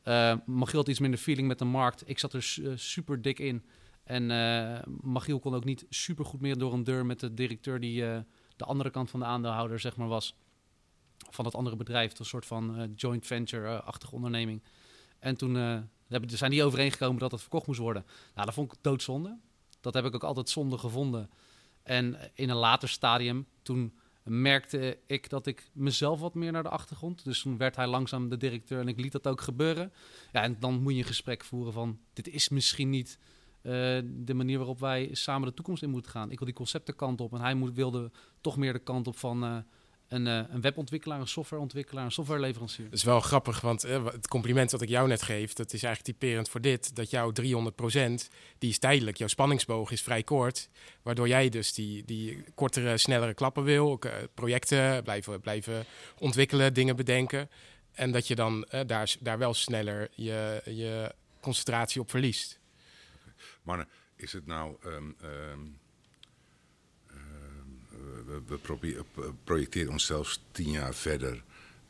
Uh, 0.05 0.35
Magiel 0.47 0.79
had 0.79 0.89
iets 0.89 0.99
minder 0.99 1.21
feeling 1.21 1.49
met 1.49 1.59
de 1.59 1.65
markt. 1.65 2.09
Ik 2.09 2.19
zat 2.19 2.33
er 2.33 2.43
super 2.75 3.23
dik 3.23 3.39
in. 3.39 3.65
En 4.05 4.31
uh, 4.31 4.79
Magiel 5.01 5.39
kon 5.39 5.55
ook 5.55 5.65
niet 5.65 5.87
super 5.89 6.25
goed 6.25 6.41
meer 6.41 6.59
door 6.59 6.73
een 6.73 6.85
deur 6.85 7.07
met 7.07 7.21
de 7.21 7.35
directeur 7.35 7.81
die 7.81 8.03
uh, 8.03 8.19
de 8.57 8.65
andere 8.65 8.91
kant 8.91 9.11
van 9.11 9.21
de 9.21 9.27
aandeelhouder 9.27 9.81
zeg 9.81 9.97
maar, 9.97 10.09
was. 10.09 10.37
Van 11.31 11.45
het 11.45 11.55
andere 11.55 11.77
bedrijf, 11.77 12.19
een 12.19 12.25
soort 12.25 12.47
van 12.47 12.81
uh, 12.81 12.89
joint 12.97 13.27
venture-achtige 13.27 14.15
onderneming. 14.15 14.63
En 15.19 15.37
toen 15.37 15.55
zijn 16.27 16.51
die 16.51 16.65
overeengekomen 16.65 17.19
dat 17.19 17.31
het 17.31 17.41
verkocht 17.41 17.67
moest 17.67 17.79
worden. 17.79 18.05
Nou, 18.35 18.47
dat 18.47 18.55
vond 18.55 18.73
ik 18.73 18.79
doodzonde. 18.81 19.39
Dat 19.81 19.95
heb 19.95 20.05
ik 20.05 20.15
ook 20.15 20.25
altijd 20.25 20.49
zonde 20.49 20.79
gevonden. 20.79 21.31
En 21.83 22.31
in 22.35 22.51
een 22.51 22.57
later 22.57 22.89
stadium, 22.89 23.47
toen 23.63 23.99
merkte 24.23 24.99
ik 25.07 25.29
dat 25.29 25.47
ik 25.47 25.71
mezelf 25.73 26.21
wat 26.21 26.35
meer 26.35 26.53
naar 26.53 26.63
de 26.63 26.69
achtergrond. 26.69 27.25
Dus 27.25 27.43
toen 27.43 27.57
werd 27.57 27.77
hij 27.77 27.87
langzaam 27.87 28.29
de 28.29 28.37
directeur 28.37 28.81
en 28.81 28.89
ik 28.89 29.01
liet 29.01 29.13
dat 29.13 29.27
ook 29.27 29.41
gebeuren. 29.41 29.93
Ja, 30.33 30.43
en 30.43 30.57
dan 30.61 30.83
moet 30.83 30.93
je 30.93 30.99
een 30.99 31.05
gesprek 31.05 31.45
voeren 31.45 31.73
van, 31.73 31.99
dit 32.13 32.29
is 32.29 32.49
misschien 32.49 32.91
niet 32.91 33.19
de 34.05 34.35
manier 34.35 34.59
waarop 34.59 34.81
wij 34.81 35.09
samen 35.13 35.49
de 35.49 35.55
toekomst 35.55 35.83
in 35.83 35.91
moeten 35.91 36.11
gaan. 36.11 36.31
Ik 36.31 36.39
wil 36.39 36.47
die 36.47 36.57
conceptenkant 36.57 37.21
op 37.21 37.33
en 37.33 37.41
hij 37.41 37.55
moet, 37.55 37.75
wilde 37.75 38.11
toch 38.41 38.57
meer 38.57 38.73
de 38.73 38.79
kant 38.79 39.07
op 39.07 39.17
van 39.17 39.45
uh, 39.45 39.57
een, 40.09 40.27
uh, 40.27 40.41
een, 40.49 40.61
webontwikkelaar, 40.61 41.21
een 41.21 41.29
softwareontwikkelaar, 41.29 42.05
een 42.05 42.13
softwareleverancier. 42.13 42.85
Dat 42.85 42.95
is 42.95 43.05
wel 43.05 43.21
grappig, 43.21 43.61
want 43.61 43.83
het 43.83 44.29
compliment 44.29 44.71
dat 44.71 44.83
ik 44.83 44.89
jou 44.89 45.09
net 45.09 45.23
geef, 45.23 45.53
dat 45.53 45.73
is 45.73 45.83
eigenlijk 45.83 46.19
typerend 46.19 46.49
voor 46.49 46.61
dit. 46.61 46.97
Dat 46.97 47.11
jouw 47.11 47.33
300%, 47.33 47.45
die 48.59 48.71
is 48.71 48.79
tijdelijk. 48.79 49.17
Jouw 49.17 49.29
spanningsboog 49.29 49.91
is 49.91 50.03
vrij 50.03 50.23
kort, 50.23 50.69
waardoor 51.03 51.29
jij 51.29 51.49
dus 51.49 51.73
die, 51.73 52.05
die 52.05 52.45
kortere, 52.55 52.99
snellere 52.99 53.35
klappen 53.35 53.63
wil. 53.63 53.99
projecten 54.35 55.03
blijven, 55.03 55.41
blijven 55.41 55.85
ontwikkelen, 56.19 56.75
dingen 56.75 56.97
bedenken. 56.97 57.51
En 57.93 58.13
dat 58.13 58.27
je 58.27 58.35
dan 58.35 58.67
daar, 58.87 59.17
daar 59.21 59.39
wel 59.39 59.55
sneller 59.55 60.09
je, 60.15 60.63
je 60.65 61.15
concentratie 61.41 62.01
op 62.01 62.11
verliest. 62.11 62.63
Maar 63.65 63.89
is 64.17 64.33
het 64.33 64.47
nou. 64.47 64.77
Um, 64.85 65.17
um, 65.25 65.79
we, 68.47 68.59
we 69.15 69.35
projecteren 69.45 69.93
onszelf 69.93 70.39
tien 70.53 70.71
jaar 70.71 70.95
verder. 70.95 71.43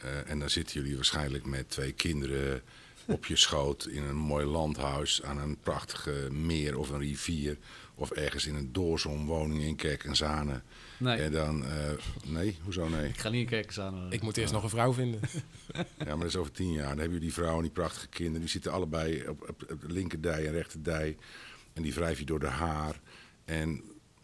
Uh, 0.04 0.30
en 0.30 0.38
dan 0.38 0.50
zitten 0.50 0.80
jullie 0.80 0.96
waarschijnlijk 0.96 1.46
met 1.46 1.70
twee 1.70 1.92
kinderen 1.92 2.62
op 3.06 3.26
je 3.26 3.36
schoot 3.36 3.86
in 3.86 4.02
een 4.02 4.16
mooi 4.16 4.46
landhuis 4.46 5.22
aan 5.22 5.38
een 5.38 5.58
prachtige 5.60 6.28
meer 6.32 6.78
of 6.78 6.90
een 6.90 6.98
rivier. 6.98 7.56
Of 7.94 8.10
ergens 8.10 8.46
in 8.46 8.54
een 8.54 8.72
doorzonwoning 8.72 9.62
in 9.62 9.76
Kerk 9.76 10.04
en 10.04 10.16
Zanen. 10.16 10.62
Nee, 10.98 11.18
En 11.18 11.32
dan, 11.32 11.64
eh, 11.64 11.92
nee, 12.24 12.58
hoezo 12.62 12.88
nee? 12.88 13.08
ik 13.08 13.18
ga 13.18 13.28
niet 13.28 13.40
in 13.40 13.46
kerkens 13.46 13.80
aan. 13.80 14.12
Ik 14.12 14.22
moet 14.22 14.36
eerst 14.36 14.52
nog 14.52 14.62
een 14.62 14.68
vrouw 14.68 14.92
vinden. 14.92 15.20
Ja, 15.74 15.84
maar 16.04 16.18
dat 16.18 16.26
is 16.26 16.36
over 16.36 16.52
tien 16.52 16.72
jaar. 16.72 16.88
Dan 16.88 16.98
hebben 16.98 17.04
jullie 17.04 17.20
die 17.20 17.32
vrouw 17.32 17.56
en 17.56 17.62
die 17.62 17.70
prachtige 17.70 18.08
kinderen. 18.08 18.40
Die 18.40 18.50
zitten 18.50 18.72
allebei 18.72 19.28
op, 19.28 19.48
op, 19.48 19.70
op 19.70 19.80
de 19.80 19.92
linkerdij 19.92 20.46
en 20.46 20.52
rechterdij. 20.52 21.16
En 21.74 21.82
die 21.82 21.94
wrijf 21.94 22.18
je 22.18 22.24
door 22.24 22.40
de 22.40 22.46
haar. 22.46 23.00
En 23.44 23.82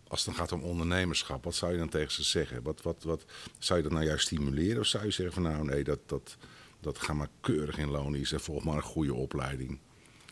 als 0.08 0.24
het 0.24 0.34
dan 0.34 0.46
gaat 0.46 0.52
om 0.52 0.62
ondernemerschap, 0.62 1.44
wat 1.44 1.54
zou 1.54 1.72
je 1.72 1.78
dan 1.78 1.88
tegen 1.88 2.12
ze 2.12 2.22
zeggen? 2.22 2.62
Wat, 2.62 2.82
wat, 2.82 3.02
wat, 3.02 3.24
zou 3.58 3.78
je 3.78 3.84
dat 3.84 3.94
nou 3.94 4.04
juist 4.04 4.26
stimuleren? 4.26 4.80
Of 4.80 4.86
zou 4.86 5.04
je 5.04 5.10
zeggen 5.10 5.34
van 5.34 5.42
nou 5.42 5.64
nee, 5.64 5.84
dat, 5.84 5.98
dat, 6.06 6.36
dat 6.80 6.98
ga 6.98 7.12
maar 7.12 7.28
keurig 7.40 7.78
in 7.78 7.90
lonies 7.90 8.32
en 8.32 8.40
volg 8.40 8.64
maar 8.64 8.76
een 8.76 8.82
goede 8.82 9.14
opleiding. 9.14 9.78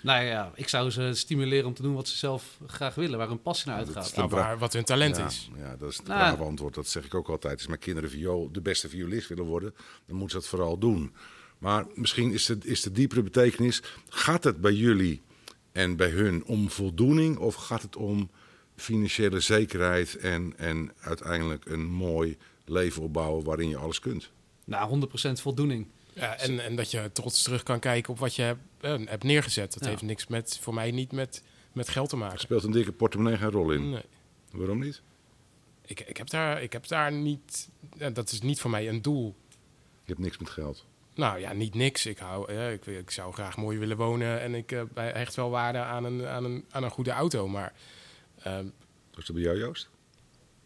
Nou 0.02 0.24
ja, 0.24 0.52
ik 0.54 0.68
zou 0.68 0.90
ze 0.90 1.10
stimuleren 1.14 1.66
om 1.66 1.74
te 1.74 1.82
doen 1.82 1.94
wat 1.94 2.08
ze 2.08 2.16
zelf 2.16 2.58
graag 2.66 2.94
willen, 2.94 3.18
waar 3.18 3.28
hun 3.28 3.42
passie 3.42 3.68
naar 3.68 3.78
uitgaat. 3.78 4.04
is 4.04 4.12
Nou, 4.12 4.28
waar, 4.28 4.58
wat 4.58 4.72
hun 4.72 4.84
talent 4.84 5.16
ja, 5.16 5.26
is. 5.26 5.50
Ja, 5.56 5.76
dat 5.76 5.90
is 5.90 5.96
het 5.96 6.06
Nou, 6.06 6.18
brave 6.18 6.42
antwoord. 6.42 6.74
Dat 6.74 6.88
zeg 6.88 7.04
ik 7.04 7.14
ook 7.14 7.28
altijd. 7.28 7.54
Als 7.54 7.66
mijn 7.66 7.78
kinderen 7.78 8.10
viool, 8.10 8.52
de 8.52 8.60
beste 8.60 8.88
violist 8.88 9.28
willen 9.28 9.44
worden, 9.44 9.74
dan 10.06 10.16
moeten 10.16 10.30
ze 10.30 10.36
dat 10.36 10.58
vooral 10.58 10.78
doen. 10.78 11.14
Maar 11.58 11.86
misschien 11.94 12.32
is 12.32 12.46
de, 12.46 12.58
is 12.62 12.82
de 12.82 12.92
diepere 12.92 13.22
betekenis, 13.22 13.82
gaat 14.08 14.44
het 14.44 14.60
bij 14.60 14.72
jullie 14.72 15.22
en 15.78 15.96
bij 15.96 16.10
hun 16.10 16.44
om 16.44 16.70
voldoening 16.70 17.36
of 17.38 17.54
gaat 17.54 17.82
het 17.82 17.96
om 17.96 18.30
financiële 18.76 19.40
zekerheid 19.40 20.16
en, 20.16 20.54
en 20.56 20.92
uiteindelijk 21.00 21.64
een 21.66 21.86
mooi 21.86 22.36
leven 22.64 23.02
opbouwen 23.02 23.44
waarin 23.44 23.68
je 23.68 23.76
alles 23.76 24.00
kunt? 24.00 24.30
Nou, 24.64 25.06
100% 25.08 25.32
voldoening. 25.32 25.86
Ja, 26.12 26.36
en, 26.36 26.64
en 26.64 26.76
dat 26.76 26.90
je 26.90 27.10
trots 27.12 27.42
terug 27.42 27.62
kan 27.62 27.78
kijken 27.78 28.12
op 28.12 28.18
wat 28.18 28.34
je 28.34 28.42
hebt, 28.42 28.60
eh, 28.80 28.96
hebt 29.04 29.24
neergezet. 29.24 29.72
Dat 29.72 29.82
Ja. 29.84 29.88
heeft 29.88 30.02
niks 30.02 30.26
met, 30.26 30.58
voor 30.60 30.74
mij 30.74 30.90
niet 30.90 31.12
met, 31.12 31.42
met 31.72 31.88
geld 31.88 32.08
te 32.08 32.16
maken. 32.16 32.38
Speelt 32.38 32.62
een 32.62 32.72
dikke 32.72 32.92
portemonnee 32.92 33.36
geen 33.36 33.50
rol 33.50 33.72
in? 33.72 33.90
Nee. 33.90 34.02
Waarom 34.50 34.78
niet? 34.78 35.02
Ik, 35.86 36.00
ik, 36.00 36.16
heb 36.16 36.30
daar, 36.30 36.62
ik 36.62 36.72
heb 36.72 36.86
daar 36.88 37.12
niet... 37.12 37.68
dat 38.12 38.32
is 38.32 38.40
niet 38.40 38.60
voor 38.60 38.70
mij 38.70 38.88
een 38.88 39.02
doel. 39.02 39.34
Je 40.04 40.14
hebt 40.14 40.18
niks 40.18 40.38
met 40.38 40.50
geld. 40.50 40.86
Nou 41.18 41.38
ja, 41.40 41.52
niet 41.52 41.74
niks. 41.74 42.06
Ik, 42.06 42.18
hou, 42.18 42.52
ik, 42.52 42.86
ik 42.86 43.10
zou 43.10 43.32
graag 43.32 43.56
mooi 43.56 43.78
willen 43.78 43.96
wonen 43.96 44.40
en 44.40 44.54
ik 44.54 44.72
eh, 44.72 44.82
hecht 44.94 45.34
wel 45.34 45.50
waarde 45.50 45.78
aan 45.78 46.04
een, 46.04 46.26
aan 46.26 46.44
een, 46.44 46.64
aan 46.70 46.82
een 46.84 46.90
goede 46.90 47.10
auto. 47.10 47.48
Maar 47.48 47.72
ehm, 48.42 48.66
Was 49.14 49.26
dat 49.26 49.36
bij 49.36 49.44
jou, 49.44 49.58
Joost? 49.58 49.88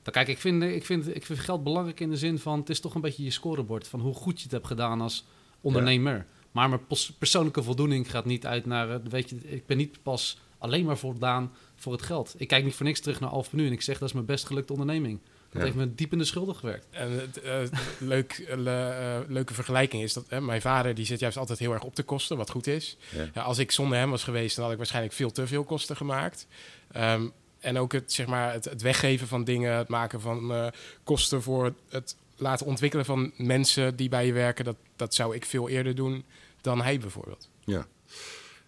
Nou, 0.03 0.11
kijk, 0.17 0.29
ik 0.29 0.39
vind, 0.39 0.63
ik, 0.63 0.85
vind, 0.85 1.17
ik 1.17 1.27
vind 1.27 1.39
geld 1.39 1.65
belangrijk 1.65 2.01
in 2.01 2.11
de 2.11 2.17
zin 2.17 2.39
van... 2.39 2.59
het 2.59 2.71
is 2.71 2.81
toch 2.81 2.95
een 2.95 3.01
beetje 3.01 3.25
je 3.25 3.31
scorebord 3.31 3.89
van 3.89 4.01
hoe 4.01 4.15
goed 4.15 4.37
je 4.37 4.43
het 4.43 4.53
hebt 4.53 4.67
gedaan 4.67 5.01
als 5.01 5.25
ondernemer. 5.61 6.27
Maar 6.51 6.69
mijn 6.69 6.87
pos- 6.87 7.13
persoonlijke 7.13 7.63
voldoening 7.63 8.11
gaat 8.11 8.25
niet 8.25 8.47
uit 8.47 8.67
naar... 8.67 9.03
Weet 9.03 9.31
je, 9.31 9.37
ik 9.37 9.67
ben 9.67 9.77
niet 9.77 10.03
pas 10.03 10.41
alleen 10.59 10.85
maar 10.85 10.99
voldaan 10.99 11.53
voor 11.75 11.93
het 11.93 12.03
geld. 12.03 12.35
Ik 12.37 12.49
kijk 12.49 12.65
niet 12.65 12.75
voor 12.75 12.87
niks 12.87 13.01
terug 13.01 13.21
naar 13.21 13.31
Alpha 13.31 13.57
nu 13.57 13.67
en 13.67 13.73
ik 13.73 13.83
zeg 13.83 13.99
dat 13.99 14.09
is 14.09 14.15
mijn 14.15 14.27
best 14.27 14.47
gelukte 14.47 14.73
onderneming. 14.73 15.21
Dat 15.53 15.61
Ja. 15.61 15.67
heeft 15.67 15.77
me 15.87 15.95
diep 15.95 16.13
in 16.13 16.19
de 16.19 16.25
schulden 16.25 16.55
gewerkt. 16.57 16.87
En 16.91 17.11
het, 17.11 17.41
eh, 17.41 17.59
leuk, 17.99 18.33
eh, 18.49 18.57
le- 18.57 19.25
leuke 19.29 19.55
vergelijking 19.55 20.03
is 20.03 20.13
dat 20.13 20.25
hè, 20.29 20.41
mijn 20.41 20.61
vader 20.61 20.95
die 20.95 21.05
zit 21.05 21.21
juist 21.21 21.37
altijd 21.37 21.59
heel 21.59 21.73
erg 21.73 21.83
op 21.83 21.97
de 21.97 22.03
kosten, 22.03 22.37
wat 22.37 22.51
goed 22.51 22.67
is. 22.67 22.97
Ja. 23.11 23.29
Ja, 23.35 23.43
als 23.43 23.59
ik 23.59 23.71
zonder 23.71 23.99
hem 23.99 24.11
was 24.11 24.25
geweest, 24.25 24.55
dan 24.55 24.63
had 24.65 24.73
ik 24.73 24.79
waarschijnlijk 24.79 25.15
veel 25.15 25.31
te 25.33 25.47
veel 25.47 25.65
kosten 25.65 25.97
gemaakt. 25.97 26.47
Ehm, 26.93 27.27
en 27.61 27.79
ook 27.79 27.93
het, 27.93 28.13
zeg 28.13 28.27
maar, 28.27 28.53
het, 28.53 28.65
het 28.65 28.83
weggeven 28.83 29.29
van 29.29 29.45
dingen, 29.45 29.77
het 29.77 29.89
maken 29.89 30.21
van 30.21 30.53
eh, 30.53 30.67
kosten 31.05 31.43
voor 31.43 31.75
het 31.89 32.17
laten 32.37 32.67
ontwikkelen 32.67 33.05
van 33.05 33.33
mensen 33.37 33.97
die 33.97 34.09
bij 34.09 34.27
je 34.27 34.33
werken, 34.33 34.65
dat, 34.65 34.77
dat 34.97 35.15
zou 35.15 35.35
ik 35.35 35.45
veel 35.45 35.69
eerder 35.69 35.95
doen 35.95 36.25
dan 36.61 36.83
hij 36.83 36.99
bijvoorbeeld. 36.99 37.49
Ja. 37.65 37.87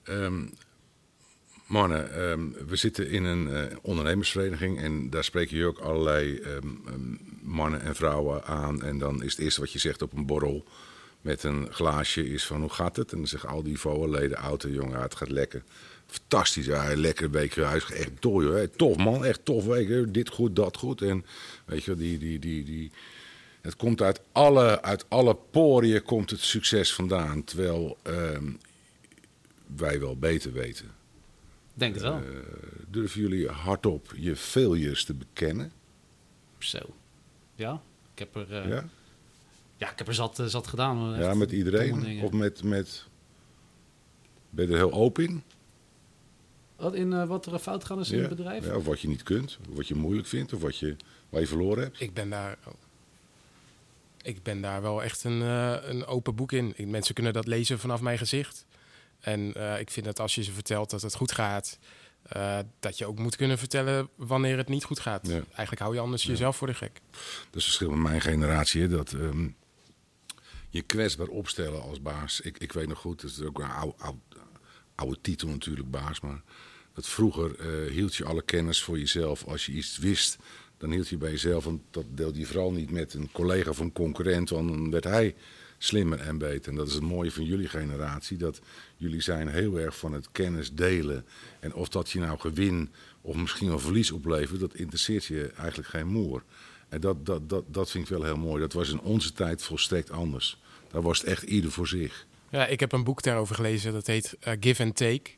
Ehm, 0.05 0.47
mannen, 1.67 2.13
ehm, 2.15 2.67
we 2.67 2.77
zitten 2.77 3.11
in 3.11 3.25
een 3.25 3.55
eh, 3.55 3.77
ondernemersvereniging 3.83 4.79
en 4.79 5.11
daar 5.11 5.25
spreken 5.25 5.57
je 5.57 5.67
ook 5.67 5.79
allerlei 5.79 6.37
ehm, 6.37 6.69
ehm, 6.87 7.17
mannen 7.43 7.81
en 7.81 7.95
vrouwen 7.95 8.45
aan. 8.45 8.83
En 8.83 8.99
dan 8.99 9.23
is 9.23 9.31
het 9.31 9.41
eerste 9.41 9.61
wat 9.61 9.73
je 9.73 9.79
zegt 9.79 10.03
op 10.03 10.13
een 10.13 10.27
borrel 10.27 10.65
met 11.21 11.43
een 11.43 11.73
glaasje 11.73 12.29
is 12.29 12.47
van 12.47 12.61
hoe 12.61 12.71
gaat 12.71 12.97
het? 12.97 13.13
En 13.13 13.19
dan 13.19 13.27
zeggen 13.27 13.49
al 13.49 13.63
die 13.63 13.79
VOA-leden, 13.79 14.37
auto 14.37 14.69
jongen, 14.69 15.01
het 15.01 15.15
gaat 15.15 15.31
lekker. 15.31 15.63
Fantastisch, 16.07 16.67
ja, 16.67 16.97
lekker 16.97 17.31
week 17.31 17.57
huis, 17.57 17.91
echt 17.91 18.11
dooi 18.21 18.47
hoor. 18.47 18.71
Tof 18.71 18.97
man, 18.97 19.25
echt 19.25 19.45
tof 19.45 19.65
week. 19.65 20.15
Dit 20.15 20.29
goed, 20.29 20.57
dat 20.57 20.77
goed. 20.77 21.03
En 21.03 21.25
weet 21.65 21.85
je, 21.85 21.95
die, 21.95 22.19
die, 22.19 22.39
die, 22.39 22.65
die, 22.65 22.91
het 23.61 23.77
komt 23.77 24.03
uit 24.03 24.21
alle, 24.33 24.83
uit 24.83 25.05
alle 25.09 25.37
poriën 25.51 26.03
komt 26.03 26.31
het 26.31 26.41
succes 26.41 26.95
vandaan. 26.95 27.45
Terwijl 27.45 27.99
wij 29.77 30.01
wel 30.01 30.17
beter 30.17 30.53
weten. 30.53 31.04
Denk 31.75 31.95
het 31.95 32.03
wel. 32.03 32.15
Eh, 32.17 32.23
durven 32.89 33.21
jullie 33.21 33.49
hardop 33.49 34.13
je 34.17 34.37
failures 34.37 35.05
te 35.05 35.15
bekennen? 35.15 35.73
Zo. 36.59 36.79
Ja, 37.55 37.83
ik 38.13 38.19
heb 38.19 38.35
er, 38.37 38.53
eh, 38.63 38.69
ja? 38.69 38.89
ja? 39.77 39.91
ik 39.91 39.99
heb 39.99 40.09
er 40.09 40.15
zat, 40.15 40.39
eh, 40.39 40.47
zat 40.47 40.67
gedaan. 40.67 41.19
ja, 41.19 41.35
met 41.35 41.53
iedereen? 41.53 42.23
Of 42.23 42.33
met, 42.33 42.63
met... 42.63 43.07
Ben 44.51 44.67
je 44.67 44.73
er 44.73 44.79
heel 44.79 44.93
open 44.93 45.25
in? 45.25 45.43
Wat, 46.77 46.95
in 46.95 47.13
eh, 47.13 47.27
wat 47.27 47.47
er 47.47 47.59
fout 47.59 47.85
gaat 47.85 47.99
is 47.99 48.11
in 48.11 48.17
Ja. 48.17 48.27
het 48.29 48.37
bedrijf? 48.37 48.67
Ja, 48.67 48.77
of 48.77 48.85
wat 48.85 49.01
je 49.01 49.09
niet 49.09 49.23
kunt, 49.23 49.59
of 49.71 49.77
wat 49.77 49.89
je 49.89 49.95
moeilijk 49.95 50.29
vindt, 50.29 50.53
of 50.53 50.61
wat 50.61 50.79
je, 50.79 50.97
waar 51.29 51.41
je 51.41 51.47
verloren 51.47 51.83
hebt? 51.83 52.01
Ik 52.01 52.15
ben 52.15 52.31
daar, 52.31 52.59
ik 54.23 54.43
ben 54.43 54.61
daar 54.61 54.83
wel 54.83 55.03
echt 55.03 55.25
een, 55.25 55.43
eh, 55.43 55.77
een 55.83 56.07
open 56.07 56.35
boek 56.35 56.53
in. 56.53 56.73
Ik- 56.77 56.87
Mensen 56.87 57.15
kunnen 57.15 57.33
dat 57.33 57.47
lezen 57.47 57.79
vanaf 57.79 58.01
mijn 58.01 58.19
gezicht. 58.19 58.67
En 59.25 59.55
eh, 59.55 59.81
ik 59.81 59.91
vind 59.91 60.07
dat 60.07 60.21
als 60.21 60.35
je 60.35 60.43
ze 60.43 60.53
vertelt 60.53 60.91
dat 60.91 61.03
het 61.03 61.15
goed 61.15 61.33
gaat, 61.33 61.79
eh, 62.23 62.59
dat 62.81 62.99
je 62.99 63.07
ook 63.07 63.19
moet 63.19 63.37
kunnen 63.37 63.59
vertellen 63.59 64.09
wanneer 64.17 64.57
het 64.57 64.69
niet 64.69 64.85
goed 64.85 65.01
gaat. 65.01 65.27
Ja. 65.27 65.33
Eigenlijk 65.33 65.81
hou 65.81 65.95
je 65.95 66.01
anders 66.01 66.23
jezelf 66.23 66.57
voor 66.57 66.67
de 66.67 66.75
gek. 66.75 67.01
Dat 67.11 67.21
is 67.21 67.47
het 67.51 67.63
verschil 67.63 67.91
met 67.91 67.99
mijn 67.99 68.21
generatie. 68.21 68.81
hè, 68.81 68.89
Dat 68.89 69.13
ehm, 69.13 69.49
je 70.69 70.83
kwetsbaar 70.83 71.27
opstellen 71.27 71.83
als 71.83 72.03
baas. 72.03 72.41
Ik, 72.41 72.59
ik 72.59 72.73
weet 72.73 72.89
nog 72.89 72.99
goed, 72.99 73.21
dat 73.21 73.31
is 73.31 73.41
ook 73.41 73.59
een 73.59 73.71
oude, 73.71 73.95
oude, 73.99 74.19
oude 74.95 75.21
titel 75.21 75.49
natuurlijk, 75.49 75.91
baas. 75.91 76.21
Maar 76.21 76.43
dat 76.93 77.09
vroeger 77.09 77.59
eh, 77.59 77.91
hield 77.91 78.15
je 78.15 78.25
alle 78.25 78.43
kennis 78.43 78.83
voor 78.83 78.99
jezelf. 78.99 79.45
Als 79.45 79.67
je 79.67 79.73
iets 79.73 79.99
wist, 79.99 80.37
dan 80.79 80.91
hield 80.91 81.09
je 81.09 81.17
bij 81.17 81.31
jezelf. 81.31 81.65
Want 81.65 81.81
dat 81.91 82.05
deelde 82.11 82.39
je 82.39 82.47
vooral 82.47 82.73
niet 82.73 82.91
met 82.91 83.15
een 83.15 83.29
collega 83.33 83.71
of 83.71 83.79
een 83.79 83.93
concurrent. 83.93 84.51
Want 84.51 84.69
dan 84.69 84.91
werd 84.91 85.05
hij 85.05 85.35
slimmer 85.79 86.21
en 86.21 86.39
beter. 86.39 86.71
En 86.71 86.77
dat 86.77 86.89
is 86.89 86.95
het 86.95 87.03
mooie 87.03 87.33
van 87.33 87.45
jullie 87.45 87.69
generatie. 87.69 88.37
Dat 88.37 88.61
jullie 88.97 89.21
zijn 89.21 89.49
heel 89.49 89.79
erg 89.79 89.97
van 89.97 90.13
het 90.13 90.29
kennis 90.33 90.73
delen. 90.73 91.25
En 91.61 91.75
of 91.75 91.89
dat 91.89 92.11
je 92.11 92.21
nou 92.21 92.39
gewin 92.39 92.91
of 93.21 93.37
misschien 93.37 93.69
wel 93.69 93.79
verlies 93.79 94.11
oplevert, 94.11 94.61
dat 94.61 94.75
interesseert 94.75 95.25
je 95.25 95.53
eigenlijk 95.57 95.89
geen 95.89 96.07
moer. 96.07 96.43
En 96.89 97.01
dat, 97.01 97.27
dat, 97.27 97.49
dat, 97.49 97.65
dat 97.67 97.91
vind 97.91 98.05
ik 98.05 98.11
wel 98.11 98.25
heel 98.25 98.37
mooi. 98.37 98.61
Dat 98.61 98.73
was 98.73 98.91
in 98.91 99.01
onze 99.01 99.33
tijd 99.33 99.63
volstrekt 99.63 100.11
anders. 100.11 100.61
Daar 100.91 101.03
was 101.03 101.19
het 101.19 101.27
echt 101.27 101.43
ieder 101.43 101.71
voor 101.71 101.89
zich. 101.89 102.27
Ja, 102.51 102.67
ik 102.67 102.81
heb 102.81 102.93
een 102.93 103.05
boek 103.05 103.23
daarover 103.23 103.55
gelezen, 103.55 103.93
dat 103.93 104.07
heet 104.07 104.37
eh, 104.41 104.53
Give 104.61 104.83
and 104.83 104.97
Take. 104.97 105.31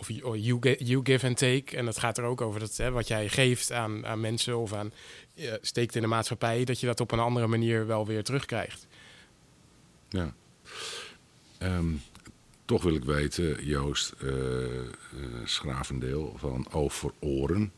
Of 0.00 0.08
you, 0.08 0.22
or 0.22 0.36
you, 0.36 0.58
Gi- 0.60 0.84
you 0.84 1.00
Give 1.04 1.26
and 1.26 1.36
Take. 1.36 1.76
En 1.76 1.84
dat 1.84 1.98
gaat 1.98 2.18
er 2.18 2.24
ook 2.24 2.40
over 2.40 2.60
dat 2.60 2.76
hè, 2.76 2.90
wat 2.90 3.08
jij 3.08 3.28
geeft 3.28 3.72
aan, 3.72 4.06
aan 4.06 4.20
mensen 4.20 4.58
of 4.58 4.72
aan 4.72 4.92
eh, 5.34 5.52
steekt 5.60 5.94
in 5.94 6.02
de 6.02 6.08
maatschappij, 6.08 6.64
dat 6.64 6.80
je 6.80 6.86
dat 6.86 7.00
op 7.00 7.12
een 7.12 7.18
andere 7.18 7.46
manier 7.46 7.86
wel 7.86 8.06
weer 8.06 8.24
terugkrijgt. 8.24 8.86
Ja. 10.08 10.34
Ehm, 11.58 11.92
toch 12.64 12.82
wil 12.82 12.94
ik 12.94 13.04
weten, 13.04 13.64
Joost 13.64 14.14
uh, 14.22 14.32
Schravendeel 15.44 16.34
van 16.36 16.66
Oog 16.70 16.94
voor 16.94 17.12
Oren. 17.18 17.72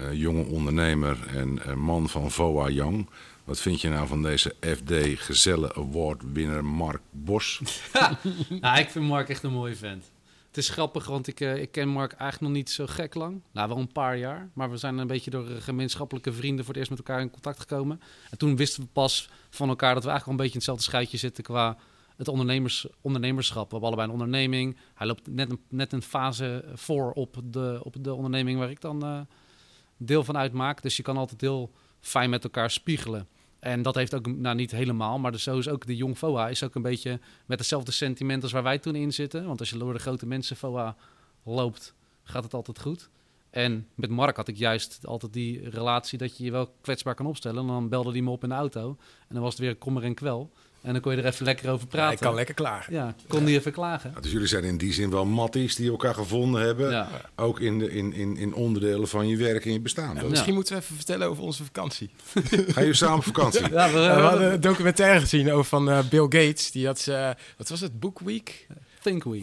Uh, 0.00 0.12
jonge 0.12 0.44
ondernemer 0.44 1.26
en 1.26 1.60
uh, 1.66 1.74
man 1.74 2.08
van 2.08 2.30
VOA 2.30 2.68
Young. 2.68 3.08
Wat 3.44 3.60
vind 3.60 3.80
je 3.80 3.88
nou 3.88 4.06
van 4.06 4.22
deze 4.22 4.54
FD 4.60 4.92
Gezelle 5.20 5.74
Award 5.74 6.22
winnaar 6.32 6.64
Mark 6.64 7.00
Bos? 7.10 7.60
nou, 8.60 8.78
ik 8.78 8.90
vind 8.90 9.04
Mark 9.04 9.28
echt 9.28 9.42
een 9.42 9.52
mooie 9.52 9.76
vent. 9.76 10.10
Is 10.58 10.68
grappig, 10.68 11.06
want 11.06 11.26
ik, 11.26 11.40
uh, 11.40 11.56
ik 11.56 11.70
ken 11.70 11.88
Mark 11.88 12.12
eigenlijk 12.12 12.40
nog 12.40 12.62
niet 12.62 12.70
zo 12.70 12.86
gek 12.86 13.14
lang. 13.14 13.42
Nou, 13.52 13.68
wel 13.68 13.78
een 13.78 13.92
paar 13.92 14.16
jaar. 14.16 14.50
Maar 14.52 14.70
we 14.70 14.76
zijn 14.76 14.98
een 14.98 15.06
beetje 15.06 15.30
door 15.30 15.46
gemeenschappelijke 15.46 16.32
vrienden 16.32 16.64
voor 16.64 16.74
het 16.74 16.76
eerst 16.76 16.90
met 16.90 16.98
elkaar 16.98 17.20
in 17.20 17.30
contact 17.30 17.60
gekomen. 17.60 18.00
En 18.30 18.38
toen 18.38 18.56
wisten 18.56 18.82
we 18.82 18.88
pas 18.92 19.30
van 19.50 19.68
elkaar 19.68 19.94
dat 19.94 20.02
we 20.02 20.08
eigenlijk 20.08 20.24
wel 20.24 20.46
een 20.46 20.52
beetje 20.52 20.52
in 20.52 20.58
hetzelfde 20.58 20.82
schuitje 20.82 21.16
zitten 21.16 21.44
qua 21.44 21.76
het 22.16 22.28
ondernemers, 22.28 22.86
ondernemerschap. 23.00 23.64
We 23.64 23.70
hebben 23.70 23.88
allebei 23.88 24.08
een 24.08 24.14
onderneming. 24.14 24.76
Hij 24.94 25.06
loopt 25.06 25.26
net 25.30 25.50
een, 25.50 25.60
net 25.68 25.92
een 25.92 26.02
fase 26.02 26.64
voor 26.74 27.12
op 27.12 27.36
de, 27.44 27.80
op 27.82 27.96
de 28.00 28.14
onderneming 28.14 28.58
waar 28.58 28.70
ik 28.70 28.80
dan 28.80 29.04
uh, 29.04 29.20
deel 29.96 30.24
van 30.24 30.36
uitmaak. 30.36 30.82
Dus 30.82 30.96
je 30.96 31.02
kan 31.02 31.16
altijd 31.16 31.40
heel 31.40 31.70
fijn 32.00 32.30
met 32.30 32.44
elkaar 32.44 32.70
spiegelen. 32.70 33.28
En 33.60 33.82
dat 33.82 33.94
heeft 33.94 34.14
ook, 34.14 34.26
nou 34.26 34.56
niet 34.56 34.70
helemaal, 34.70 35.18
maar 35.18 35.32
dus 35.32 35.42
zo 35.42 35.58
is 35.58 35.68
ook 35.68 35.86
de 35.86 35.96
Jong 35.96 36.18
FOA 36.18 36.48
is 36.48 36.62
ook 36.62 36.74
een 36.74 36.82
beetje 36.82 37.20
met 37.46 37.58
hetzelfde 37.58 37.92
sentiment 37.92 38.42
als 38.42 38.52
waar 38.52 38.62
wij 38.62 38.78
toen 38.78 38.94
in 38.94 39.12
zitten. 39.12 39.46
Want 39.46 39.60
als 39.60 39.70
je 39.70 39.78
door 39.78 39.92
de 39.92 39.98
grote 39.98 40.26
mensen 40.26 40.56
FOA 40.56 40.96
loopt, 41.42 41.94
gaat 42.22 42.44
het 42.44 42.54
altijd 42.54 42.80
goed. 42.80 43.10
En 43.50 43.88
met 43.94 44.10
Mark 44.10 44.36
had 44.36 44.48
ik 44.48 44.56
juist 44.56 45.06
altijd 45.06 45.32
die 45.32 45.70
relatie 45.70 46.18
dat 46.18 46.36
je 46.36 46.44
je 46.44 46.50
wel 46.50 46.74
kwetsbaar 46.80 47.14
kan 47.14 47.26
opstellen. 47.26 47.60
En 47.60 47.66
dan 47.66 47.88
belde 47.88 48.10
hij 48.10 48.20
me 48.20 48.30
op 48.30 48.42
in 48.42 48.48
de 48.48 48.54
auto 48.54 48.96
en 49.28 49.34
dan 49.34 49.42
was 49.42 49.52
het 49.52 49.60
weer 49.60 49.76
kommer 49.76 50.02
en 50.02 50.14
kwel. 50.14 50.52
En 50.82 50.92
dan 50.92 51.02
kon 51.02 51.12
je 51.12 51.18
er 51.18 51.26
even 51.26 51.44
lekker 51.44 51.70
over 51.70 51.86
praten. 51.86 52.08
Hij 52.08 52.26
kan 52.26 52.34
lekker 52.34 52.54
klagen. 52.54 52.92
Ja, 52.92 53.14
kon 53.28 53.44
die 53.44 53.58
even 53.58 53.72
klagen. 53.72 54.14
Dus 54.20 54.32
jullie 54.32 54.46
zijn 54.46 54.64
in 54.64 54.76
die 54.78 54.92
zin 54.92 55.10
wel 55.10 55.24
matties 55.24 55.74
die 55.74 55.90
elkaar 55.90 56.14
gevonden 56.14 56.62
hebben. 56.62 56.90
Ja. 56.90 57.08
Ook 57.36 57.60
in, 57.60 57.78
de, 57.78 57.90
in, 57.90 58.12
in, 58.12 58.36
in 58.36 58.54
onderdelen 58.54 59.08
van 59.08 59.28
je 59.28 59.36
werk 59.36 59.64
en 59.64 59.72
je 59.72 59.80
bestaan. 59.80 60.18
Misschien 60.28 60.54
moeten 60.54 60.76
we 60.76 60.82
even 60.82 60.96
vertellen 60.96 61.28
over 61.28 61.42
onze 61.42 61.64
vakantie. 61.64 62.10
Ga 62.74 62.80
je 62.80 62.94
samen 62.94 63.16
op 63.16 63.24
vakantie? 63.24 63.70
Ja, 63.70 63.90
we, 63.92 63.98
we 63.98 64.06
hadden 64.06 64.52
een 64.52 64.60
documentaire 64.60 65.20
gezien 65.20 65.52
over 65.52 65.64
van 65.64 65.90
eh, 65.90 65.98
Bill 66.08 66.22
Gates. 66.22 66.70
Die 66.70 66.86
had, 66.86 67.06
eh, 67.08 67.30
wat 67.56 67.68
was 67.68 67.80
het, 67.80 68.00
Book 68.00 68.18
Week? 68.18 68.66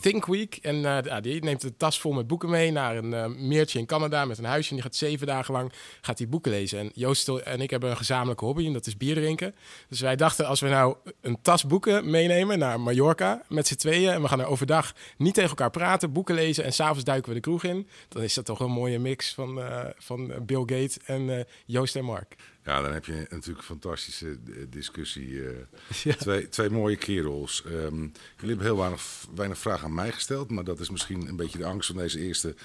Think 0.01 0.25
Week. 0.25 0.55
En 0.61 1.05
eh, 1.05 1.21
die 1.21 1.43
neemt 1.43 1.63
een 1.63 1.77
tas 1.77 1.99
vol 1.99 2.13
met 2.13 2.27
boeken 2.27 2.49
mee 2.49 2.71
naar 2.71 2.97
een 2.97 3.13
eh, 3.13 3.25
meertje 3.25 3.79
in 3.79 3.85
Canada 3.85 4.25
met 4.25 4.37
een 4.37 4.45
huisje. 4.45 4.69
En 4.69 4.75
die 4.75 4.83
gaat 4.83 4.95
zeven 4.95 5.27
dagen 5.27 5.53
lang 5.53 5.71
gaat 6.01 6.17
die 6.17 6.27
boeken 6.27 6.51
lezen. 6.51 6.79
En 6.79 6.91
Joost 6.93 7.27
en 7.27 7.61
ik 7.61 7.69
hebben 7.69 7.89
een 7.89 7.97
gezamenlijke 7.97 8.45
hobby 8.45 8.65
en 8.65 8.73
dat 8.73 8.85
is 8.85 8.97
bier 8.97 9.15
drinken. 9.15 9.55
Dus 9.89 9.99
wij 10.01 10.15
dachten, 10.15 10.47
als 10.47 10.59
we 10.59 10.69
nou 10.69 10.95
een 11.21 11.41
tas 11.41 11.65
boeken 11.65 12.09
meenemen 12.09 12.59
naar 12.59 12.79
Mallorca 12.79 13.41
met 13.47 13.67
z'n 13.67 13.75
tweeën... 13.75 14.11
en 14.11 14.21
we 14.21 14.27
gaan 14.27 14.39
er 14.39 14.45
overdag 14.45 14.93
niet 15.17 15.33
tegen 15.33 15.49
elkaar 15.49 15.71
praten, 15.71 16.11
boeken 16.11 16.35
lezen... 16.35 16.63
en 16.63 16.73
s'avonds 16.73 17.03
duiken 17.03 17.29
we 17.29 17.35
de 17.35 17.41
kroeg 17.41 17.63
in... 17.63 17.87
dan 18.09 18.23
is 18.23 18.33
dat 18.33 18.45
toch 18.45 18.59
een 18.59 18.71
mooie 18.71 18.99
mix 18.99 19.33
van, 19.33 19.61
eh, 19.61 19.85
van 19.97 20.33
Bill 20.45 20.59
Gates 20.65 20.97
en 21.05 21.45
Joost 21.65 21.95
en 21.95 22.05
Mark. 22.05 22.35
Ja, 22.65 22.81
dan 22.81 22.93
heb 22.93 23.05
je 23.05 23.13
natuurlijk 23.13 23.57
een 23.57 23.63
fantastische 23.63 24.27
eh, 24.29 24.53
discussie. 24.69 25.47
eh. 25.47 26.13
twee, 26.13 26.49
twee 26.49 26.69
mooie 26.69 26.95
kerels. 26.95 27.63
Ehm, 27.65 27.95
jullie 28.01 28.11
hebben 28.39 28.61
heel 28.65 28.77
weinig, 28.77 29.01
weinig 29.35 29.57
vragen 29.57 29.85
aan 29.85 29.93
mij 29.93 30.11
gesteld, 30.11 30.49
maar 30.51 30.63
dat 30.63 30.79
is 30.79 30.89
misschien 30.89 31.27
een 31.27 31.35
beetje 31.35 31.57
de 31.57 31.65
angst 31.65 31.87
van 31.87 31.97
deze 31.97 32.19
eerste 32.19 32.55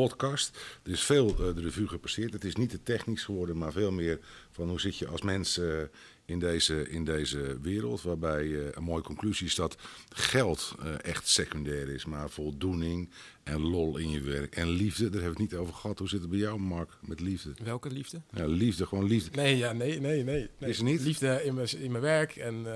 podcast. 0.00 0.58
Er 0.82 0.90
is 0.92 1.02
veel 1.04 1.28
eh, 1.28 1.36
de 1.54 1.60
revue 1.60 1.88
gepasseerd. 1.88 2.32
Het 2.32 2.44
is 2.44 2.56
niet 2.56 2.70
te 2.70 2.82
technisch 2.82 3.24
geworden, 3.24 3.58
maar 3.58 3.72
veel 3.72 3.92
meer 3.92 4.18
van 4.50 4.68
hoe 4.68 4.80
zit 4.80 4.96
je 4.96 5.08
als 5.08 5.22
mens 5.22 5.58
eh, 5.58 5.78
in, 6.24 6.38
deze, 6.38 6.88
in 6.90 7.04
deze 7.04 7.58
wereld. 7.62 8.02
Waarbij 8.02 8.42
eh, 8.44 8.66
een 8.72 8.82
mooie 8.82 9.02
conclusie 9.02 9.46
is 9.46 9.54
dat 9.54 9.76
geld 10.08 10.74
echt 11.02 11.28
secundair 11.28 11.88
is, 11.88 12.04
maar 12.04 12.30
voldoening 12.30 13.10
en 13.42 13.60
lol 13.60 13.96
in 13.96 14.10
je 14.10 14.20
werk. 14.20 14.56
En 14.56 14.68
liefde, 14.68 15.02
daar 15.10 15.20
hebben 15.22 15.36
we 15.36 15.42
het 15.42 15.50
niet 15.52 15.60
over 15.60 15.74
gehad. 15.74 15.98
Hoe 15.98 16.08
zit 16.08 16.20
het 16.20 16.30
bij 16.30 16.38
jou, 16.38 16.58
Mark, 16.58 16.90
met 17.00 17.20
liefde? 17.20 17.52
Welke 17.62 17.90
liefde? 17.90 18.20
Ja, 18.30 18.46
liefde, 18.46 18.86
gewoon 18.86 19.06
liefde. 19.06 19.30
Nee, 19.36 19.56
ja, 19.56 19.72
nee, 19.72 20.00
nee, 20.00 20.24
nee. 20.24 20.48
nee. 20.58 20.70
Is 20.70 20.78
er 20.78 20.84
niet? 20.84 21.00
Liefde 21.00 21.44
in 21.44 21.54
mijn, 21.54 21.68
in 21.78 21.90
mijn 21.90 22.02
werk 22.02 22.36
en 22.36 22.66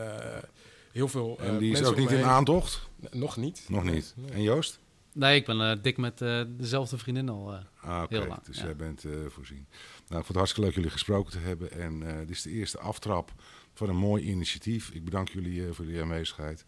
heel 0.93 1.09
veel 1.09 1.39
En 1.41 1.59
die 1.59 1.73
is 1.73 1.83
ook 1.83 1.97
niet 1.97 2.11
in 2.11 2.25
aantocht? 2.25 2.89
N- 3.01 3.19
Nog 3.19 3.37
niet. 3.37 3.65
Nog 3.69 3.85
niet. 3.85 4.15
En 4.31 4.43
Joost? 4.43 4.83
Nee, 5.15 5.37
ik 5.37 5.45
ben 5.47 5.61
eh, 5.71 5.83
dik 5.83 5.97
met 5.97 6.21
eh, 6.21 6.43
dezelfde 6.49 6.99
vriendin 6.99 7.29
al. 7.29 7.55
Ah, 7.81 8.03
oké. 8.03 8.17
Heel 8.17 8.27
lang, 8.27 8.43
Dus 8.45 8.57
ja. 8.57 8.65
jij 8.65 8.77
bent 8.77 9.05
eh, 9.05 9.13
voorzien. 9.29 9.67
Nou, 10.09 10.21
ik 10.21 10.27
vond 10.27 10.29
het 10.29 10.37
hartstikke 10.37 10.67
leuk 10.67 10.75
jullie 10.75 10.91
gesproken 10.91 11.33
te 11.33 11.39
hebben. 11.39 11.71
En 11.71 12.09
eh, 12.09 12.19
dit 12.19 12.31
is 12.31 12.43
de 12.43 12.51
eerste 12.51 12.79
aftrap 12.79 13.33
van 13.75 13.89
een 13.89 13.97
mooi 13.97 14.25
initiatief. 14.25 14.91
Ik 14.91 15.05
bedank 15.05 15.29
jullie 15.29 15.67
eh, 15.67 15.75
voor 15.75 15.85
jullie 15.85 16.03
aanwezigheid. 16.03 16.65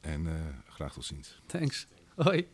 En 0.00 0.26
eh, 0.26 0.32
graag 0.74 0.92
tot 0.92 1.04
ziens. 1.04 1.40
Thanks. 1.46 1.86
Hoi. 2.16 2.48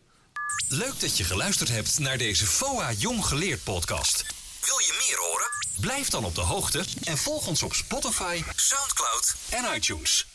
Leuk 0.68 1.00
dat 1.00 1.16
je 1.16 1.24
geluisterd 1.24 1.68
hebt 1.68 1.98
naar 1.98 2.18
deze 2.18 2.46
FOA 2.46 2.92
Jong 2.92 3.24
Geleerd 3.24 3.64
podcast. 3.64 4.22
Wil 4.60 4.78
je 4.78 5.06
meer 5.08 5.18
horen? 5.28 5.46
Blijf 5.80 6.08
dan 6.08 6.24
op 6.24 6.34
de 6.34 6.40
hoogte 6.40 6.84
en 7.04 7.18
volg 7.18 7.46
ons 7.46 7.62
op 7.62 7.72
Spotify, 7.74 8.42
Soundcloud 8.54 9.36
en 9.50 9.74
iTunes. 9.76 10.31